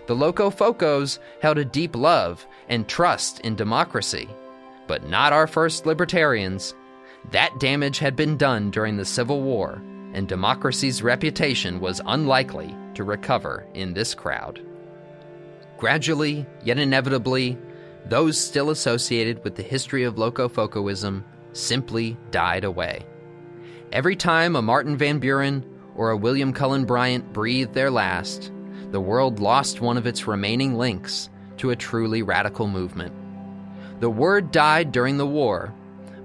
The 0.07 0.15
Locofocos 0.15 1.19
held 1.41 1.57
a 1.57 1.65
deep 1.65 1.95
love 1.95 2.45
and 2.69 2.87
trust 2.87 3.39
in 3.41 3.55
democracy, 3.55 4.29
but 4.87 5.07
not 5.07 5.33
our 5.33 5.47
first 5.47 5.85
libertarians. 5.85 6.73
That 7.31 7.59
damage 7.59 7.99
had 7.99 8.15
been 8.15 8.37
done 8.37 8.71
during 8.71 8.97
the 8.97 9.05
Civil 9.05 9.41
War, 9.41 9.81
and 10.13 10.27
democracy's 10.27 11.03
reputation 11.03 11.79
was 11.79 12.01
unlikely 12.05 12.75
to 12.95 13.03
recover 13.03 13.65
in 13.73 13.93
this 13.93 14.13
crowd. 14.13 14.61
Gradually, 15.81 16.45
yet 16.63 16.77
inevitably, 16.77 17.57
those 18.05 18.37
still 18.37 18.69
associated 18.69 19.43
with 19.43 19.55
the 19.55 19.63
history 19.63 20.03
of 20.03 20.13
Locofocoism 20.13 21.23
simply 21.53 22.15
died 22.29 22.65
away. 22.65 23.03
Every 23.91 24.15
time 24.15 24.55
a 24.55 24.61
Martin 24.61 24.95
Van 24.95 25.17
Buren 25.17 25.65
or 25.95 26.11
a 26.11 26.17
William 26.17 26.53
Cullen 26.53 26.85
Bryant 26.85 27.33
breathed 27.33 27.73
their 27.73 27.89
last, 27.89 28.51
the 28.91 29.01
world 29.01 29.39
lost 29.39 29.81
one 29.81 29.97
of 29.97 30.05
its 30.05 30.27
remaining 30.27 30.75
links 30.75 31.31
to 31.57 31.71
a 31.71 31.75
truly 31.75 32.21
radical 32.21 32.67
movement. 32.67 33.15
The 34.01 34.09
word 34.11 34.51
died 34.51 34.91
during 34.91 35.17
the 35.17 35.25
war, 35.25 35.73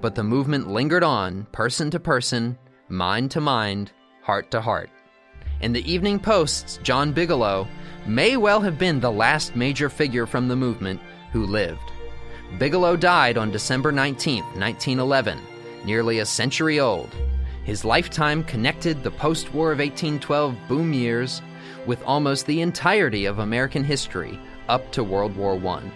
but 0.03 0.15
the 0.15 0.23
movement 0.23 0.69
lingered 0.69 1.03
on, 1.03 1.47
person 1.53 1.91
to 1.93 1.99
person, 1.99 2.59
mind 2.91 3.31
to 3.31 3.41
mind, 3.41 3.91
heart 4.21 4.51
to 4.51 4.61
heart. 4.61 4.91
In 5.63 5.73
the 5.73 5.91
Evening 5.91 6.19
Post's 6.19 6.79
John 6.83 7.13
Bigelow 7.13 7.67
may 8.07 8.37
well 8.37 8.61
have 8.61 8.79
been 8.79 9.01
the 9.01 9.11
last 9.11 9.57
major 9.57 9.89
figure 9.89 10.27
from 10.27 10.49
the 10.49 10.57
movement 10.57 11.01
who 11.33 11.47
lived. 11.47 11.81
Bigelow 12.59 12.95
died 12.97 13.39
on 13.39 13.51
December 13.51 13.91
19, 13.91 14.45
1911, 14.45 15.41
nearly 15.87 16.19
a 16.19 16.27
century 16.27 16.79
old. 16.79 17.11
His 17.65 17.87
lifetime 17.87 18.45
connected 18.45 19.03
the 19.03 19.11
post 19.11 19.55
war 19.55 19.73
of 19.73 19.79
1812 19.79 20.55
boom 20.69 20.93
years 20.93 21.41
with 21.87 22.03
almost 22.05 22.45
the 22.47 22.61
entirety 22.61 23.25
of 23.25 23.39
American 23.39 23.83
history 23.83 24.39
up 24.69 24.93
to 24.93 25.03
World 25.03 25.35
War 25.37 25.55
I. 25.67 25.91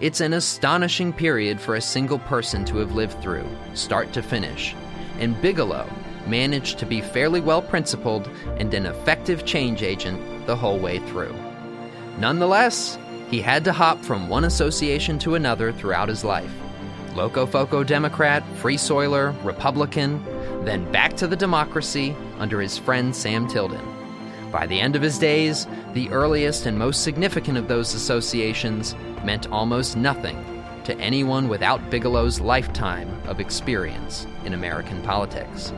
It's 0.00 0.20
an 0.20 0.32
astonishing 0.32 1.12
period 1.12 1.60
for 1.60 1.74
a 1.74 1.80
single 1.80 2.20
person 2.20 2.64
to 2.66 2.78
have 2.78 2.94
lived 2.94 3.20
through, 3.20 3.48
start 3.74 4.12
to 4.12 4.22
finish, 4.22 4.76
and 5.18 5.40
Bigelow 5.42 5.88
managed 6.26 6.78
to 6.78 6.86
be 6.86 7.00
fairly 7.00 7.40
well 7.40 7.62
principled 7.62 8.28
and 8.58 8.72
an 8.74 8.86
effective 8.86 9.44
change 9.44 9.82
agent 9.82 10.46
the 10.46 10.56
whole 10.56 10.78
way 10.78 10.98
through. 10.98 11.34
Nonetheless, 12.18 12.98
he 13.30 13.40
had 13.40 13.64
to 13.64 13.72
hop 13.72 13.98
from 14.02 14.28
one 14.28 14.44
association 14.44 15.18
to 15.20 15.34
another 15.34 15.72
throughout 15.72 16.08
his 16.08 16.24
life. 16.24 16.52
Locofoco 17.14 17.86
Democrat, 17.86 18.42
Free 18.56 18.76
Soiler, 18.76 19.34
Republican, 19.42 20.22
then 20.64 20.90
back 20.92 21.16
to 21.16 21.26
the 21.26 21.36
democracy 21.36 22.14
under 22.38 22.60
his 22.60 22.78
friend 22.78 23.14
Sam 23.14 23.48
Tilden. 23.48 23.86
By 24.50 24.66
the 24.66 24.80
end 24.80 24.96
of 24.96 25.02
his 25.02 25.18
days, 25.18 25.66
the 25.94 26.10
earliest 26.10 26.66
and 26.66 26.78
most 26.78 27.02
significant 27.02 27.56
of 27.56 27.68
those 27.68 27.94
associations 27.94 28.94
meant 29.24 29.50
almost 29.50 29.96
nothing 29.96 30.44
to 30.84 30.98
anyone 30.98 31.48
without 31.48 31.90
Bigelow's 31.90 32.40
lifetime 32.40 33.08
of 33.26 33.40
experience 33.40 34.26
in 34.44 34.52
American 34.52 35.00
politics. 35.02 35.72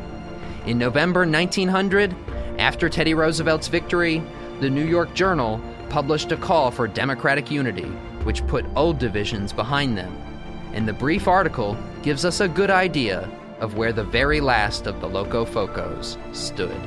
In 0.67 0.79
November 0.79 1.27
1900, 1.27 2.17
after 2.59 2.89
Teddy 2.89 3.13
Roosevelt's 3.13 3.69
victory, 3.69 4.23
the 4.61 4.71
New 4.71 4.87
York 4.87 5.13
Journal 5.13 5.61
published 5.91 6.33
a 6.33 6.39
call 6.39 6.71
for 6.71 6.89
democratic 6.89 7.51
unity, 7.51 7.89
which 8.25 8.47
put 8.47 8.65
old 8.75 8.99
divisions 8.99 9.53
behind 9.53 9.99
them. 9.99 10.17
And 10.73 10.89
the 10.89 10.95
brief 10.95 11.29
article 11.29 11.77
gives 12.03 12.25
us 12.25 12.41
a 12.41 12.49
good 12.49 12.71
idea 12.71 13.31
of 13.61 13.77
where 13.77 13.93
the 13.93 14.05
very 14.05 14.41
last 14.41 14.87
of 14.87 15.03
the 15.03 15.09
Locofocos 15.09 16.17
stood. 16.35 16.81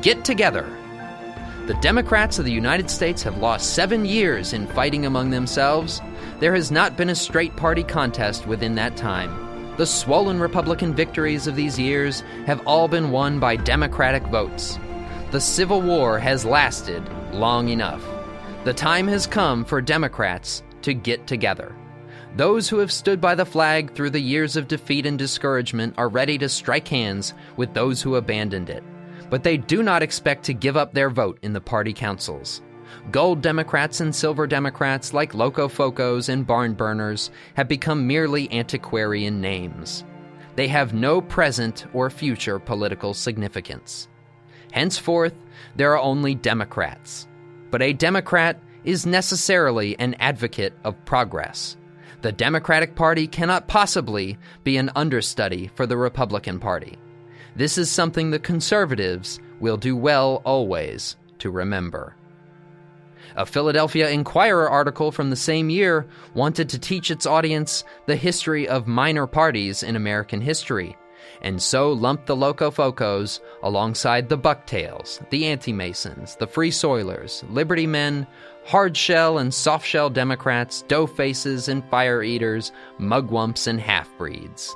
Get 0.00 0.24
together. 0.24 0.66
The 1.66 1.74
Democrats 1.82 2.38
of 2.38 2.46
the 2.46 2.52
United 2.52 2.90
States 2.90 3.22
have 3.22 3.38
lost 3.38 3.74
seven 3.74 4.06
years 4.06 4.54
in 4.54 4.66
fighting 4.68 5.04
among 5.04 5.30
themselves. 5.30 6.00
There 6.40 6.54
has 6.54 6.70
not 6.70 6.96
been 6.96 7.10
a 7.10 7.14
straight 7.14 7.54
party 7.56 7.82
contest 7.82 8.46
within 8.46 8.74
that 8.76 8.96
time. 8.96 9.51
The 9.82 9.86
swollen 9.86 10.38
Republican 10.38 10.94
victories 10.94 11.48
of 11.48 11.56
these 11.56 11.76
years 11.76 12.20
have 12.46 12.64
all 12.68 12.86
been 12.86 13.10
won 13.10 13.40
by 13.40 13.56
Democratic 13.56 14.22
votes. 14.28 14.78
The 15.32 15.40
Civil 15.40 15.82
War 15.82 16.20
has 16.20 16.44
lasted 16.44 17.02
long 17.32 17.68
enough. 17.68 18.00
The 18.62 18.74
time 18.74 19.08
has 19.08 19.26
come 19.26 19.64
for 19.64 19.80
Democrats 19.80 20.62
to 20.82 20.94
get 20.94 21.26
together. 21.26 21.74
Those 22.36 22.68
who 22.68 22.78
have 22.78 22.92
stood 22.92 23.20
by 23.20 23.34
the 23.34 23.44
flag 23.44 23.92
through 23.92 24.10
the 24.10 24.20
years 24.20 24.54
of 24.54 24.68
defeat 24.68 25.04
and 25.04 25.18
discouragement 25.18 25.94
are 25.98 26.08
ready 26.08 26.38
to 26.38 26.48
strike 26.48 26.86
hands 26.86 27.34
with 27.56 27.74
those 27.74 28.00
who 28.00 28.14
abandoned 28.14 28.70
it 28.70 28.84
but 29.32 29.44
they 29.44 29.56
do 29.56 29.82
not 29.82 30.02
expect 30.02 30.44
to 30.44 30.52
give 30.52 30.76
up 30.76 30.92
their 30.92 31.08
vote 31.08 31.38
in 31.40 31.54
the 31.54 31.60
party 31.60 31.94
councils. 31.94 32.60
Gold 33.10 33.42
Democrats 33.42 34.00
and 34.00 34.14
silver 34.14 34.46
Democrats, 34.46 35.12
like 35.12 35.32
Locofocos 35.32 36.28
and 36.28 36.46
barn 36.46 36.74
burners, 36.74 37.30
have 37.54 37.68
become 37.68 38.06
merely 38.06 38.52
antiquarian 38.52 39.40
names. 39.40 40.04
They 40.56 40.68
have 40.68 40.94
no 40.94 41.20
present 41.20 41.86
or 41.92 42.10
future 42.10 42.58
political 42.58 43.14
significance. 43.14 44.08
Henceforth, 44.72 45.34
there 45.76 45.92
are 45.92 46.00
only 46.00 46.34
Democrats. 46.34 47.26
But 47.70 47.82
a 47.82 47.92
Democrat 47.92 48.60
is 48.84 49.06
necessarily 49.06 49.98
an 49.98 50.14
advocate 50.18 50.74
of 50.84 51.02
progress. 51.04 51.76
The 52.22 52.32
Democratic 52.32 52.94
Party 52.94 53.26
cannot 53.26 53.68
possibly 53.68 54.38
be 54.62 54.76
an 54.76 54.90
understudy 54.94 55.70
for 55.74 55.86
the 55.86 55.96
Republican 55.96 56.58
Party. 56.58 56.98
This 57.56 57.78
is 57.78 57.90
something 57.90 58.30
the 58.30 58.38
conservatives 58.38 59.40
will 59.60 59.76
do 59.76 59.96
well 59.96 60.40
always 60.44 61.16
to 61.38 61.50
remember. 61.50 62.14
A 63.36 63.46
Philadelphia 63.46 64.10
Inquirer 64.10 64.68
article 64.68 65.10
from 65.10 65.30
the 65.30 65.36
same 65.36 65.70
year 65.70 66.06
wanted 66.34 66.68
to 66.68 66.78
teach 66.78 67.10
its 67.10 67.26
audience 67.26 67.84
the 68.06 68.16
history 68.16 68.68
of 68.68 68.86
minor 68.86 69.26
parties 69.26 69.82
in 69.82 69.96
American 69.96 70.40
history, 70.40 70.96
and 71.40 71.60
so 71.62 71.92
lumped 71.92 72.26
the 72.26 72.36
Locofocos 72.36 73.40
alongside 73.62 74.28
the 74.28 74.36
Bucktails, 74.36 75.20
the 75.30 75.46
Anti-Masons, 75.46 76.36
the 76.36 76.46
Free 76.46 76.70
Soilers, 76.70 77.42
Liberty 77.50 77.86
Men, 77.86 78.26
hardshell 78.66 79.38
and 79.38 79.50
softshell 79.50 80.12
Democrats, 80.12 80.82
dough 80.82 81.06
faces 81.06 81.68
and 81.68 81.88
fire 81.88 82.22
eaters, 82.22 82.70
mugwumps 82.98 83.66
and 83.66 83.80
half-breeds. 83.80 84.74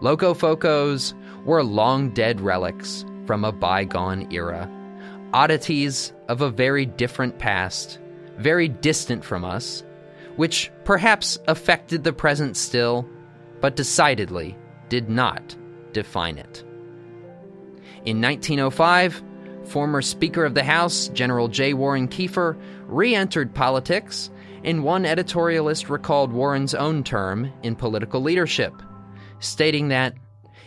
Locofocos 0.00 1.12
were 1.44 1.62
long 1.62 2.10
dead 2.10 2.40
relics 2.40 3.04
from 3.26 3.44
a 3.44 3.52
bygone 3.52 4.32
era 4.32 4.70
oddities 5.32 6.12
of 6.28 6.40
a 6.40 6.50
very 6.50 6.86
different 6.86 7.38
past, 7.38 7.98
very 8.38 8.68
distant 8.68 9.24
from 9.24 9.44
us, 9.44 9.84
which 10.36 10.70
perhaps 10.84 11.38
affected 11.48 12.04
the 12.04 12.12
present 12.12 12.56
still, 12.56 13.08
but 13.60 13.76
decidedly 13.76 14.56
did 14.88 15.08
not 15.10 15.56
define 15.92 16.38
it. 16.38 16.64
In 18.04 18.20
1905, 18.20 19.22
former 19.64 20.00
Speaker 20.00 20.44
of 20.44 20.54
the 20.54 20.64
House, 20.64 21.08
General 21.08 21.48
J. 21.48 21.74
Warren 21.74 22.08
Keifer, 22.08 22.58
re 22.86 23.14
entered 23.14 23.54
politics, 23.54 24.30
and 24.64 24.84
one 24.84 25.04
editorialist 25.04 25.88
recalled 25.88 26.32
Warren's 26.32 26.74
own 26.74 27.04
term 27.04 27.52
in 27.62 27.76
political 27.76 28.20
leadership, 28.20 28.72
stating 29.40 29.88
that 29.88 30.14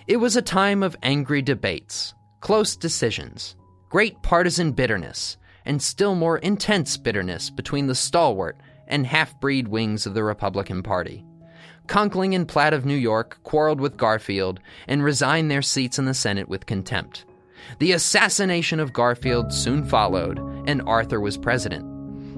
it 0.08 0.17
was 0.17 0.36
a 0.36 0.41
time 0.41 0.84
of 0.84 0.95
angry 1.04 1.41
debates, 1.41 2.13
close 2.41 2.76
decisions, 2.76 3.56
great 3.92 4.22
partisan 4.22 4.72
bitterness, 4.72 5.36
and 5.66 5.82
still 5.82 6.16
more 6.16 6.38
intense 6.38 6.96
bitterness 6.96 7.50
between 7.50 7.88
the 7.88 7.94
stalwart 7.94 8.58
and 8.88 9.06
half 9.06 9.38
breed 9.42 9.68
wings 9.68 10.06
of 10.06 10.14
the 10.14 10.24
Republican 10.24 10.82
Party. 10.82 11.26
Conkling 11.88 12.34
and 12.34 12.48
Platt 12.48 12.74
of 12.74 12.86
New 12.86 12.96
York 12.96 13.38
quarreled 13.44 13.82
with 13.82 13.98
Garfield 13.98 14.62
and 14.88 15.04
resigned 15.04 15.52
their 15.52 15.62
seats 15.62 16.00
in 16.00 16.06
the 16.06 16.14
Senate 16.14 16.48
with 16.48 16.66
contempt. 16.66 17.26
The 17.80 17.92
assassination 17.92 18.80
of 18.80 18.94
Garfield 18.94 19.52
soon 19.52 19.86
followed, 19.86 20.40
and 20.66 20.82
Arthur 20.84 21.20
was 21.20 21.38
president. 21.38 21.86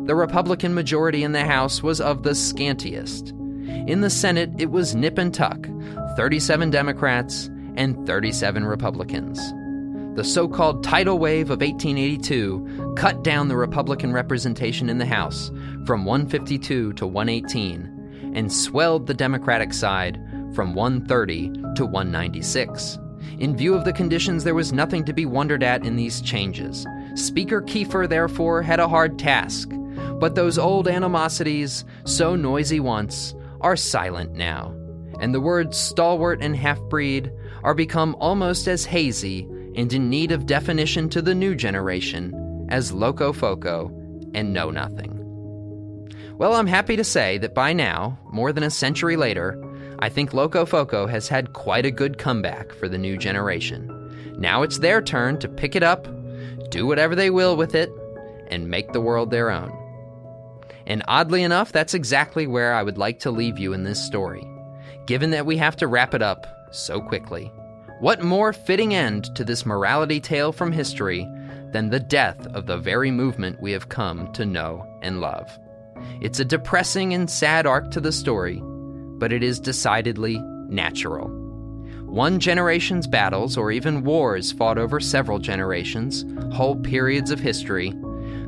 The 0.07 0.15
Republican 0.15 0.73
majority 0.73 1.23
in 1.23 1.33
the 1.33 1.45
House 1.45 1.83
was 1.83 2.01
of 2.01 2.23
the 2.23 2.31
scantiest. 2.31 3.29
In 3.87 4.01
the 4.01 4.09
Senate, 4.09 4.49
it 4.57 4.71
was 4.71 4.95
nip 4.95 5.19
and 5.19 5.31
tuck 5.31 5.67
37 6.17 6.71
Democrats 6.71 7.51
and 7.75 8.07
37 8.07 8.65
Republicans. 8.65 9.39
The 10.15 10.23
so 10.23 10.47
called 10.47 10.83
tidal 10.83 11.17
wave 11.17 11.49
of 11.49 11.61
1882 11.61 12.93
cut 12.95 13.23
down 13.23 13.47
the 13.47 13.57
Republican 13.57 14.13
representation 14.13 14.87
in 14.87 14.99
the 14.99 15.07
House 15.07 15.49
from 15.87 16.05
152 16.05 16.93
to 16.93 17.07
118 17.07 18.31
and 18.35 18.53
swelled 18.53 19.07
the 19.07 19.15
Democratic 19.15 19.73
side 19.73 20.23
from 20.53 20.75
130 20.75 21.51
to 21.75 21.85
196. 21.87 22.99
In 23.39 23.57
view 23.57 23.73
of 23.73 23.85
the 23.85 23.93
conditions, 23.93 24.43
there 24.43 24.53
was 24.53 24.71
nothing 24.71 25.03
to 25.05 25.13
be 25.13 25.25
wondered 25.25 25.63
at 25.63 25.83
in 25.83 25.95
these 25.95 26.21
changes. 26.21 26.85
Speaker 27.15 27.63
Keifer, 27.63 28.07
therefore, 28.07 28.61
had 28.61 28.79
a 28.79 28.87
hard 28.87 29.17
task. 29.17 29.71
But 30.19 30.35
those 30.35 30.59
old 30.59 30.87
animosities, 30.87 31.85
so 32.05 32.35
noisy 32.35 32.79
once, 32.79 33.33
are 33.61 33.75
silent 33.75 34.33
now. 34.33 34.75
And 35.19 35.33
the 35.33 35.41
words 35.41 35.75
stalwart 35.75 36.39
and 36.39 36.55
half 36.55 36.79
breed 36.81 37.31
are 37.63 37.73
become 37.73 38.15
almost 38.19 38.67
as 38.67 38.85
hazy 38.85 39.47
and 39.75 39.91
in 39.93 40.09
need 40.09 40.31
of 40.31 40.45
definition 40.45 41.09
to 41.09 41.21
the 41.21 41.35
new 41.35 41.55
generation 41.55 42.67
as 42.69 42.91
Locofoco 42.91 43.89
and 44.33 44.53
Know 44.53 44.69
Nothing. 44.69 45.19
Well, 46.37 46.53
I'm 46.55 46.67
happy 46.67 46.95
to 46.95 47.03
say 47.03 47.37
that 47.39 47.53
by 47.53 47.73
now, 47.73 48.17
more 48.31 48.51
than 48.51 48.63
a 48.63 48.71
century 48.71 49.15
later, 49.15 49.61
I 49.99 50.09
think 50.09 50.31
Locofoco 50.31 51.09
has 51.09 51.27
had 51.27 51.53
quite 51.53 51.85
a 51.85 51.91
good 51.91 52.17
comeback 52.17 52.73
for 52.73 52.89
the 52.89 52.97
new 52.97 53.17
generation. 53.17 54.35
Now 54.37 54.63
it's 54.63 54.79
their 54.79 55.01
turn 55.01 55.39
to 55.39 55.47
pick 55.47 55.75
it 55.75 55.83
up, 55.83 56.07
do 56.69 56.87
whatever 56.87 57.15
they 57.15 57.29
will 57.29 57.55
with 57.55 57.75
it, 57.75 57.91
and 58.47 58.67
make 58.67 58.91
the 58.91 59.01
world 59.01 59.31
their 59.31 59.51
own. 59.51 59.71
And 60.85 61.03
oddly 61.07 61.43
enough, 61.43 61.71
that's 61.71 61.93
exactly 61.93 62.47
where 62.47 62.73
I 62.73 62.83
would 62.83 62.97
like 62.97 63.19
to 63.19 63.31
leave 63.31 63.57
you 63.57 63.73
in 63.73 63.83
this 63.83 64.03
story, 64.03 64.45
given 65.05 65.31
that 65.31 65.45
we 65.45 65.57
have 65.57 65.77
to 65.77 65.87
wrap 65.87 66.13
it 66.13 66.21
up 66.21 66.45
so 66.71 66.99
quickly. 66.99 67.51
What 68.03 68.21
more 68.21 68.51
fitting 68.51 68.93
end 68.93 69.33
to 69.33 69.45
this 69.45 69.65
morality 69.65 70.19
tale 70.19 70.51
from 70.51 70.73
history 70.73 71.25
than 71.71 71.89
the 71.89 72.01
death 72.01 72.45
of 72.47 72.65
the 72.65 72.75
very 72.75 73.11
movement 73.11 73.61
we 73.61 73.71
have 73.71 73.87
come 73.87 74.29
to 74.33 74.45
know 74.45 74.85
and 75.01 75.21
love? 75.21 75.57
It's 76.19 76.41
a 76.41 76.43
depressing 76.43 77.13
and 77.13 77.29
sad 77.29 77.65
arc 77.65 77.91
to 77.91 78.01
the 78.01 78.11
story, 78.11 78.61
but 78.61 79.31
it 79.31 79.41
is 79.41 79.57
decidedly 79.57 80.37
natural. 80.67 81.29
One 82.05 82.41
generation's 82.41 83.07
battles, 83.07 83.55
or 83.55 83.71
even 83.71 84.03
wars 84.03 84.51
fought 84.51 84.77
over 84.77 84.99
several 84.99 85.39
generations, 85.39 86.25
whole 86.53 86.75
periods 86.75 87.31
of 87.31 87.39
history, 87.39 87.93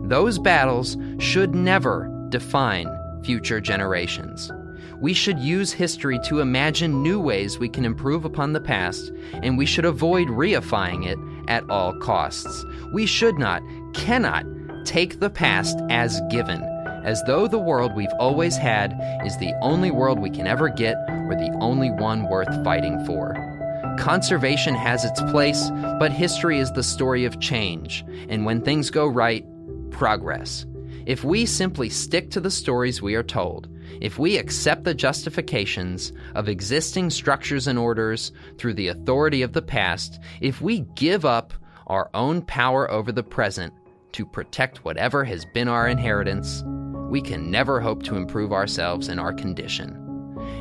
those 0.02 0.38
battles 0.38 0.98
should 1.20 1.56
never 1.56 2.12
define 2.28 2.89
future 3.24 3.62
generations. 3.62 4.52
We 5.01 5.13
should 5.13 5.39
use 5.39 5.73
history 5.73 6.19
to 6.25 6.39
imagine 6.39 7.03
new 7.03 7.19
ways 7.19 7.60
we 7.60 7.69
can 7.69 7.86
improve 7.86 8.23
upon 8.23 8.53
the 8.53 8.62
past, 8.62 9.12
and 9.34 9.58
we 9.58 9.65
should 9.65 9.86
avoid 9.86 10.27
reifying 10.29 11.05
it 11.05 11.17
at 11.49 11.69
all 11.69 11.93
costs. 11.99 12.65
We 12.93 13.05
should 13.05 13.38
not, 13.38 13.62
cannot, 13.93 14.45
take 14.86 15.19
the 15.19 15.29
past 15.29 15.77
as 15.89 16.21
given, 16.29 16.62
as 17.03 17.21
though 17.23 17.47
the 17.47 17.60
world 17.60 17.95
we've 17.95 18.08
always 18.19 18.55
had 18.55 18.93
is 19.25 19.38
the 19.38 19.53
only 19.62 19.91
world 19.91 20.19
we 20.19 20.29
can 20.29 20.47
ever 20.47 20.69
get 20.69 20.95
or 21.10 21.36
the 21.36 21.55
only 21.60 21.91
one 21.91 22.29
worth 22.29 22.63
fighting 22.63 23.03
for. 23.05 23.36
Conservation 23.99 24.75
has 24.75 25.03
its 25.03 25.21
place, 25.23 25.69
but 25.99 26.12
history 26.12 26.60
is 26.60 26.71
the 26.71 26.84
story 26.84 27.25
of 27.25 27.39
change, 27.39 28.05
and 28.29 28.45
when 28.45 28.62
things 28.62 28.89
go 28.89 29.08
right, 29.08 29.45
progress. 29.91 30.65
If 31.05 31.23
we 31.23 31.45
simply 31.45 31.89
stick 31.89 32.31
to 32.31 32.39
the 32.39 32.51
stories 32.51 33.01
we 33.01 33.15
are 33.15 33.23
told, 33.23 33.67
if 34.01 34.19
we 34.19 34.38
accept 34.38 34.84
the 34.84 34.93
justifications 34.93 36.13
of 36.36 36.49
existing 36.49 37.10
structures 37.10 37.67
and 37.67 37.79
orders 37.79 38.31
through 38.58 38.73
the 38.73 38.88
authority 38.88 39.41
of 39.41 39.53
the 39.53 39.62
past, 39.62 40.19
if 40.41 40.62
we 40.62 40.81
give 40.95 41.25
up 41.25 41.53
our 41.88 42.10
own 42.13 42.41
power 42.41 42.89
over 42.89 43.12
the 43.12 43.23
present 43.23 43.73
to 44.13 44.25
protect 44.25 44.84
whatever 44.86 45.23
has 45.23 45.45
been 45.53 45.67
our 45.67 45.88
inheritance, 45.88 46.63
we 47.10 47.21
can 47.21 47.51
never 47.51 47.79
hope 47.79 48.03
to 48.03 48.15
improve 48.15 48.51
ourselves 48.51 49.08
and 49.08 49.19
our 49.19 49.34
condition. 49.34 50.01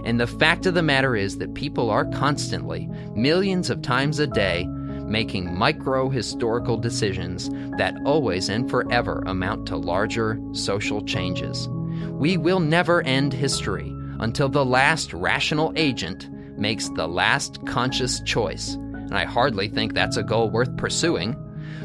And 0.05 0.21
the 0.21 0.27
fact 0.27 0.67
of 0.67 0.75
the 0.75 0.83
matter 0.83 1.17
is 1.17 1.39
that 1.39 1.55
people 1.55 1.91
are 1.91 2.05
constantly, 2.05 2.89
millions 3.15 3.71
of 3.71 3.83
times 3.83 4.19
a 4.19 4.27
day, 4.27 4.67
making 5.07 5.57
micro 5.57 6.09
historical 6.09 6.77
decisions 6.77 7.49
that 7.79 7.95
always 8.05 8.49
and 8.49 8.71
forever 8.71 9.23
amount 9.27 9.67
to 9.67 9.77
larger 9.77 10.41
social 10.53 11.03
changes. 11.03 11.69
We 12.11 12.37
will 12.37 12.61
never 12.61 13.03
end 13.03 13.33
history 13.33 13.95
until 14.21 14.49
the 14.49 14.65
last 14.65 15.13
rational 15.13 15.73
agent 15.77 16.31
makes 16.59 16.89
the 16.91 17.09
last 17.09 17.65
conscious 17.67 18.21
choice. 18.23 18.75
And 18.75 19.17
I 19.17 19.25
hardly 19.25 19.69
think 19.69 19.93
that's 19.93 20.17
a 20.17 20.23
goal 20.23 20.51
worth 20.51 20.77
pursuing. 20.77 21.37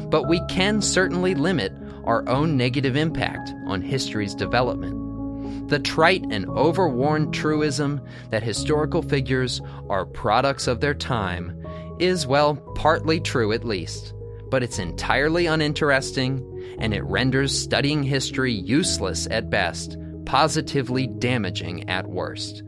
But 0.08 0.28
we 0.28 0.40
can 0.46 0.82
certainly 0.82 1.34
limit 1.34 1.72
our 2.04 2.28
own 2.28 2.56
negative 2.56 2.96
impact 2.96 3.52
on 3.66 3.82
history's 3.82 4.34
development. 4.34 5.68
The 5.68 5.78
trite 5.78 6.24
and 6.30 6.48
overworn 6.48 7.30
truism 7.30 8.00
that 8.30 8.42
historical 8.42 9.02
figures 9.02 9.60
are 9.88 10.04
products 10.04 10.66
of 10.66 10.80
their 10.80 10.94
time 10.94 11.64
is, 12.00 12.26
well, 12.26 12.56
partly 12.74 13.20
true 13.20 13.52
at 13.52 13.64
least, 13.64 14.14
but 14.48 14.62
it's 14.62 14.78
entirely 14.78 15.46
uninteresting 15.46 16.44
and 16.78 16.94
it 16.94 17.04
renders 17.04 17.58
studying 17.58 18.02
history 18.02 18.52
useless 18.52 19.26
at 19.30 19.50
best 19.50 19.96
positively 20.30 21.08
damaging 21.08 21.88
at 21.90 22.06
worst. 22.06 22.62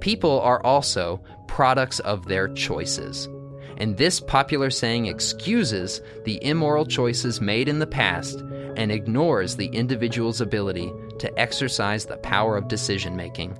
People 0.00 0.40
are 0.40 0.60
also 0.64 1.22
products 1.46 2.00
of 2.00 2.26
their 2.26 2.48
choices. 2.48 3.28
And 3.76 3.96
this 3.96 4.18
popular 4.18 4.68
saying 4.68 5.06
excuses 5.06 6.00
the 6.24 6.44
immoral 6.44 6.84
choices 6.84 7.40
made 7.40 7.68
in 7.68 7.78
the 7.78 7.86
past 7.86 8.40
and 8.76 8.90
ignores 8.90 9.54
the 9.54 9.66
individual's 9.66 10.40
ability 10.40 10.92
to 11.20 11.38
exercise 11.38 12.06
the 12.06 12.16
power 12.16 12.56
of 12.56 12.66
decision 12.66 13.14
making. 13.14 13.56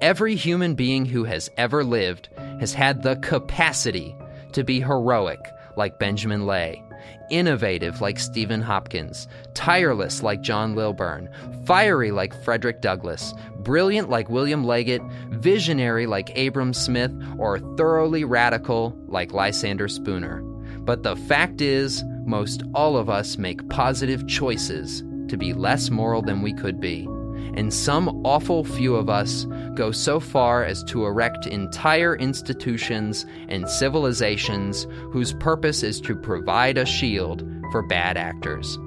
Every 0.00 0.34
human 0.34 0.74
being 0.74 1.06
who 1.06 1.22
has 1.22 1.50
ever 1.56 1.84
lived 1.84 2.30
has 2.58 2.74
had 2.74 3.02
the 3.02 3.14
capacity 3.16 4.16
to 4.54 4.64
be 4.64 4.80
heroic, 4.80 5.40
like 5.76 6.00
Benjamin 6.00 6.46
Lay, 6.46 6.82
innovative 7.30 8.00
like 8.00 8.18
Stephen 8.18 8.60
Hopkins, 8.60 9.28
tireless 9.54 10.22
like 10.22 10.42
John 10.42 10.74
Lilburne, 10.74 11.28
fiery 11.64 12.10
like 12.10 12.34
Frederick 12.44 12.80
Douglass, 12.80 13.34
brilliant 13.58 14.10
like 14.10 14.28
William 14.28 14.64
Leggett, 14.64 15.02
visionary 15.30 16.06
like 16.06 16.36
Abram 16.38 16.74
Smith, 16.74 17.12
or 17.38 17.58
thoroughly 17.76 18.24
radical 18.24 18.96
like 19.06 19.32
Lysander 19.32 19.88
Spooner. 19.88 20.42
But 20.80 21.02
the 21.02 21.16
fact 21.16 21.60
is, 21.60 22.04
most 22.24 22.62
all 22.74 22.96
of 22.96 23.08
us 23.08 23.38
make 23.38 23.68
positive 23.68 24.26
choices 24.26 25.02
to 25.28 25.36
be 25.36 25.52
less 25.52 25.90
moral 25.90 26.22
than 26.22 26.42
we 26.42 26.52
could 26.52 26.80
be. 26.80 27.08
And 27.54 27.72
some 27.72 28.24
awful 28.24 28.64
few 28.64 28.96
of 28.96 29.10
us 29.10 29.46
go 29.74 29.90
so 29.90 30.20
far 30.20 30.64
as 30.64 30.82
to 30.84 31.04
erect 31.04 31.46
entire 31.46 32.16
institutions 32.16 33.26
and 33.48 33.68
civilizations 33.68 34.86
whose 35.12 35.32
purpose 35.34 35.82
is 35.82 36.00
to 36.02 36.16
provide 36.16 36.78
a 36.78 36.86
shield 36.86 37.46
for 37.70 37.82
bad 37.82 38.16
actors. 38.16 38.78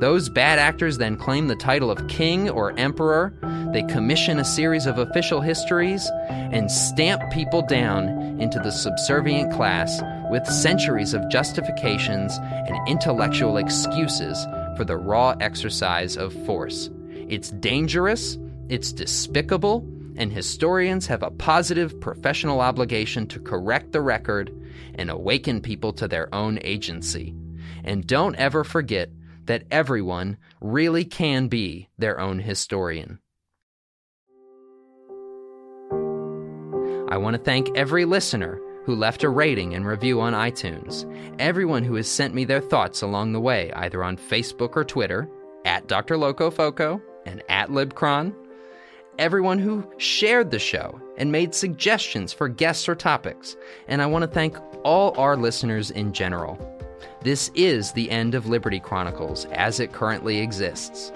Those 0.00 0.28
bad 0.28 0.58
actors 0.58 0.98
then 0.98 1.16
claim 1.16 1.46
the 1.46 1.54
title 1.54 1.90
of 1.90 2.08
king 2.08 2.50
or 2.50 2.76
emperor, 2.76 3.32
they 3.72 3.84
commission 3.84 4.38
a 4.38 4.44
series 4.44 4.86
of 4.86 4.98
official 4.98 5.40
histories, 5.40 6.10
and 6.28 6.70
stamp 6.70 7.22
people 7.30 7.62
down 7.62 8.08
into 8.40 8.58
the 8.58 8.72
subservient 8.72 9.52
class 9.52 10.02
with 10.28 10.44
centuries 10.46 11.14
of 11.14 11.28
justifications 11.30 12.36
and 12.40 12.76
intellectual 12.88 13.56
excuses 13.56 14.44
for 14.76 14.84
the 14.84 14.96
raw 14.96 15.36
exercise 15.40 16.16
of 16.16 16.32
force. 16.46 16.90
It's 17.32 17.48
dangerous, 17.48 18.36
it's 18.68 18.92
despicable, 18.92 19.88
and 20.16 20.30
historians 20.30 21.06
have 21.06 21.22
a 21.22 21.30
positive 21.30 21.98
professional 21.98 22.60
obligation 22.60 23.26
to 23.28 23.40
correct 23.40 23.92
the 23.92 24.02
record 24.02 24.54
and 24.96 25.08
awaken 25.08 25.62
people 25.62 25.94
to 25.94 26.06
their 26.06 26.28
own 26.34 26.58
agency. 26.60 27.34
And 27.84 28.06
don't 28.06 28.36
ever 28.36 28.64
forget 28.64 29.08
that 29.46 29.64
everyone 29.70 30.36
really 30.60 31.06
can 31.06 31.48
be 31.48 31.88
their 31.96 32.20
own 32.20 32.38
historian. 32.38 33.18
I 37.08 37.16
want 37.16 37.34
to 37.34 37.42
thank 37.42 37.74
every 37.74 38.04
listener 38.04 38.60
who 38.84 38.94
left 38.94 39.24
a 39.24 39.30
rating 39.30 39.72
and 39.72 39.86
review 39.86 40.20
on 40.20 40.34
iTunes, 40.34 41.10
everyone 41.38 41.84
who 41.84 41.94
has 41.94 42.10
sent 42.10 42.34
me 42.34 42.44
their 42.44 42.60
thoughts 42.60 43.00
along 43.00 43.32
the 43.32 43.40
way, 43.40 43.72
either 43.72 44.04
on 44.04 44.18
Facebook 44.18 44.76
or 44.76 44.84
Twitter, 44.84 45.30
at 45.64 45.86
Dr. 45.86 46.16
Locofoco 46.16 47.00
and 47.26 47.42
at 47.48 47.68
Libcron, 47.68 48.34
everyone 49.18 49.58
who 49.58 49.86
shared 49.98 50.50
the 50.50 50.58
show 50.58 51.00
and 51.16 51.30
made 51.30 51.54
suggestions 51.54 52.32
for 52.32 52.48
guests 52.48 52.88
or 52.88 52.94
topics, 52.94 53.56
and 53.88 54.02
I 54.02 54.06
want 54.06 54.22
to 54.22 54.28
thank 54.28 54.56
all 54.84 55.18
our 55.18 55.36
listeners 55.36 55.90
in 55.90 56.12
general. 56.12 56.58
This 57.22 57.50
is 57.54 57.92
the 57.92 58.10
end 58.10 58.34
of 58.34 58.46
Liberty 58.46 58.80
Chronicles 58.80 59.44
as 59.52 59.78
it 59.78 59.92
currently 59.92 60.38
exists, 60.38 61.12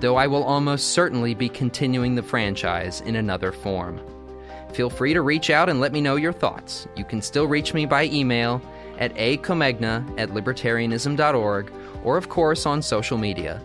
though 0.00 0.16
I 0.16 0.26
will 0.26 0.44
almost 0.44 0.88
certainly 0.88 1.34
be 1.34 1.48
continuing 1.48 2.14
the 2.14 2.22
franchise 2.22 3.00
in 3.02 3.16
another 3.16 3.52
form. 3.52 4.00
Feel 4.72 4.88
free 4.88 5.12
to 5.12 5.20
reach 5.20 5.50
out 5.50 5.68
and 5.68 5.80
let 5.80 5.92
me 5.92 6.00
know 6.00 6.16
your 6.16 6.32
thoughts. 6.32 6.86
You 6.96 7.04
can 7.04 7.20
still 7.20 7.46
reach 7.46 7.74
me 7.74 7.86
by 7.86 8.04
email 8.04 8.62
at 8.98 9.14
acomegna 9.16 10.18
at 10.18 10.30
libertarianism.org 10.30 11.72
or, 12.04 12.16
of 12.16 12.28
course, 12.28 12.66
on 12.66 12.80
social 12.80 13.18
media. 13.18 13.60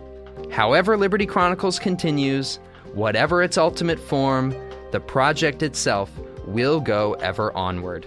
However, 0.50 0.96
Liberty 0.96 1.26
Chronicles 1.26 1.78
continues, 1.78 2.58
whatever 2.94 3.42
its 3.42 3.58
ultimate 3.58 3.98
form, 3.98 4.54
the 4.92 5.00
project 5.00 5.62
itself 5.62 6.10
will 6.46 6.80
go 6.80 7.14
ever 7.14 7.52
onward. 7.56 8.06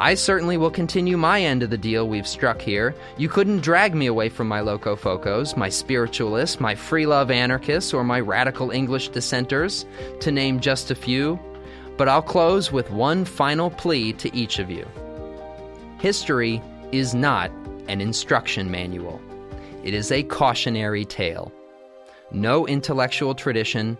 I 0.00 0.14
certainly 0.14 0.56
will 0.56 0.70
continue 0.70 1.16
my 1.16 1.42
end 1.42 1.64
of 1.64 1.70
the 1.70 1.78
deal 1.78 2.08
we've 2.08 2.26
struck 2.26 2.60
here. 2.60 2.94
You 3.16 3.28
couldn't 3.28 3.62
drag 3.62 3.96
me 3.96 4.06
away 4.06 4.28
from 4.28 4.46
my 4.46 4.60
Locofocos, 4.60 5.56
my 5.56 5.68
spiritualists, 5.68 6.60
my 6.60 6.76
free 6.76 7.04
love 7.04 7.32
anarchists, 7.32 7.92
or 7.92 8.04
my 8.04 8.20
radical 8.20 8.70
English 8.70 9.08
dissenters, 9.08 9.86
to 10.20 10.30
name 10.30 10.60
just 10.60 10.92
a 10.92 10.94
few. 10.94 11.38
But 11.96 12.08
I'll 12.08 12.22
close 12.22 12.70
with 12.70 12.92
one 12.92 13.24
final 13.24 13.70
plea 13.70 14.12
to 14.14 14.32
each 14.36 14.60
of 14.60 14.70
you. 14.70 14.86
History 15.98 16.62
is 16.92 17.12
not 17.12 17.50
an 17.88 18.00
instruction 18.00 18.70
manual, 18.70 19.20
it 19.82 19.94
is 19.94 20.12
a 20.12 20.22
cautionary 20.22 21.04
tale. 21.04 21.52
No 22.30 22.66
intellectual 22.66 23.34
tradition, 23.34 23.96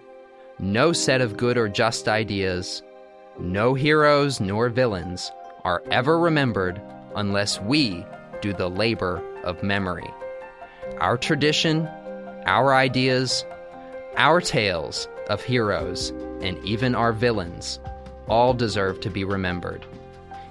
no 0.59 0.93
set 0.93 1.23
of 1.23 1.38
good 1.38 1.57
or 1.57 1.67
just 1.67 2.09
ideas, 2.09 2.83
no 3.38 3.73
heroes 3.73 4.38
nor 4.38 4.69
villains 4.69 5.33
are 5.64 5.83
ever 5.91 6.19
remembered 6.19 6.81
unless 7.17 7.59
we 7.61 8.05
do 8.43 8.53
the 8.53 8.69
labor 8.69 9.23
of 9.45 9.62
memory. 9.62 10.11
Our 11.01 11.17
tradition, 11.17 11.87
our 12.45 12.75
ideas, 12.75 13.47
our 14.19 14.43
tales 14.43 15.09
of 15.31 15.43
heroes, 15.43 16.11
and 16.43 16.62
even 16.64 16.95
our 16.95 17.14
villains 17.14 17.81
all 18.29 18.53
deserve 18.53 19.01
to 19.01 19.11
be 19.11 19.25
remembered, 19.25 19.87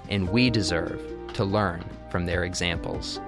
and 0.08 0.28
we 0.30 0.50
deserve 0.50 1.00
to 1.34 1.44
learn 1.44 1.84
from 2.10 2.26
their 2.26 2.42
examples. 2.42 3.20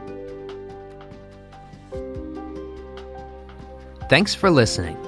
Thanks 4.11 4.35
for 4.35 4.51
listening. 4.51 4.99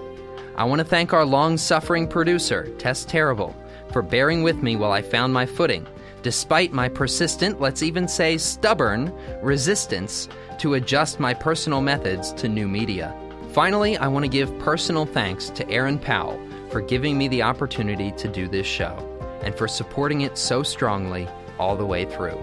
I 0.55 0.63
want 0.63 0.79
to 0.79 0.85
thank 0.85 1.13
our 1.13 1.25
long 1.25 1.59
suffering 1.59 2.07
producer, 2.07 2.69
Tess 2.79 3.05
Terrible, 3.05 3.53
for 3.91 4.01
bearing 4.01 4.45
with 4.45 4.63
me 4.63 4.77
while 4.77 4.93
I 4.93 5.03
found 5.03 5.33
my 5.33 5.45
footing, 5.45 5.89
despite 6.23 6.73
my 6.73 6.89
persistent, 6.89 7.61
let's 7.61 7.83
even 7.83 8.07
say 8.07 8.39
stubborn, 8.39 9.13
resistance 9.43 10.29
to 10.61 10.75
adjust 10.75 11.19
my 11.19 11.35
personal 11.35 11.81
methods 11.81 12.33
to 12.35 12.49
new 12.49 12.69
media. 12.69 13.13
Finally, 13.51 13.97
I 13.97 14.07
want 14.07 14.25
to 14.25 14.29
give 14.29 14.57
personal 14.61 15.05
thanks 15.05 15.51
to 15.51 15.69
Aaron 15.69 15.99
Powell 15.99 16.41
for 16.71 16.81
giving 16.81 17.19
me 17.19 17.27
the 17.27 17.43
opportunity 17.43 18.13
to 18.13 18.29
do 18.29 18.47
this 18.47 18.69
show 18.69 18.97
and 19.43 19.53
for 19.53 19.67
supporting 19.67 20.21
it 20.21 20.39
so 20.39 20.63
strongly 20.63 21.27
all 21.59 21.75
the 21.75 21.85
way 21.85 22.05
through. 22.05 22.39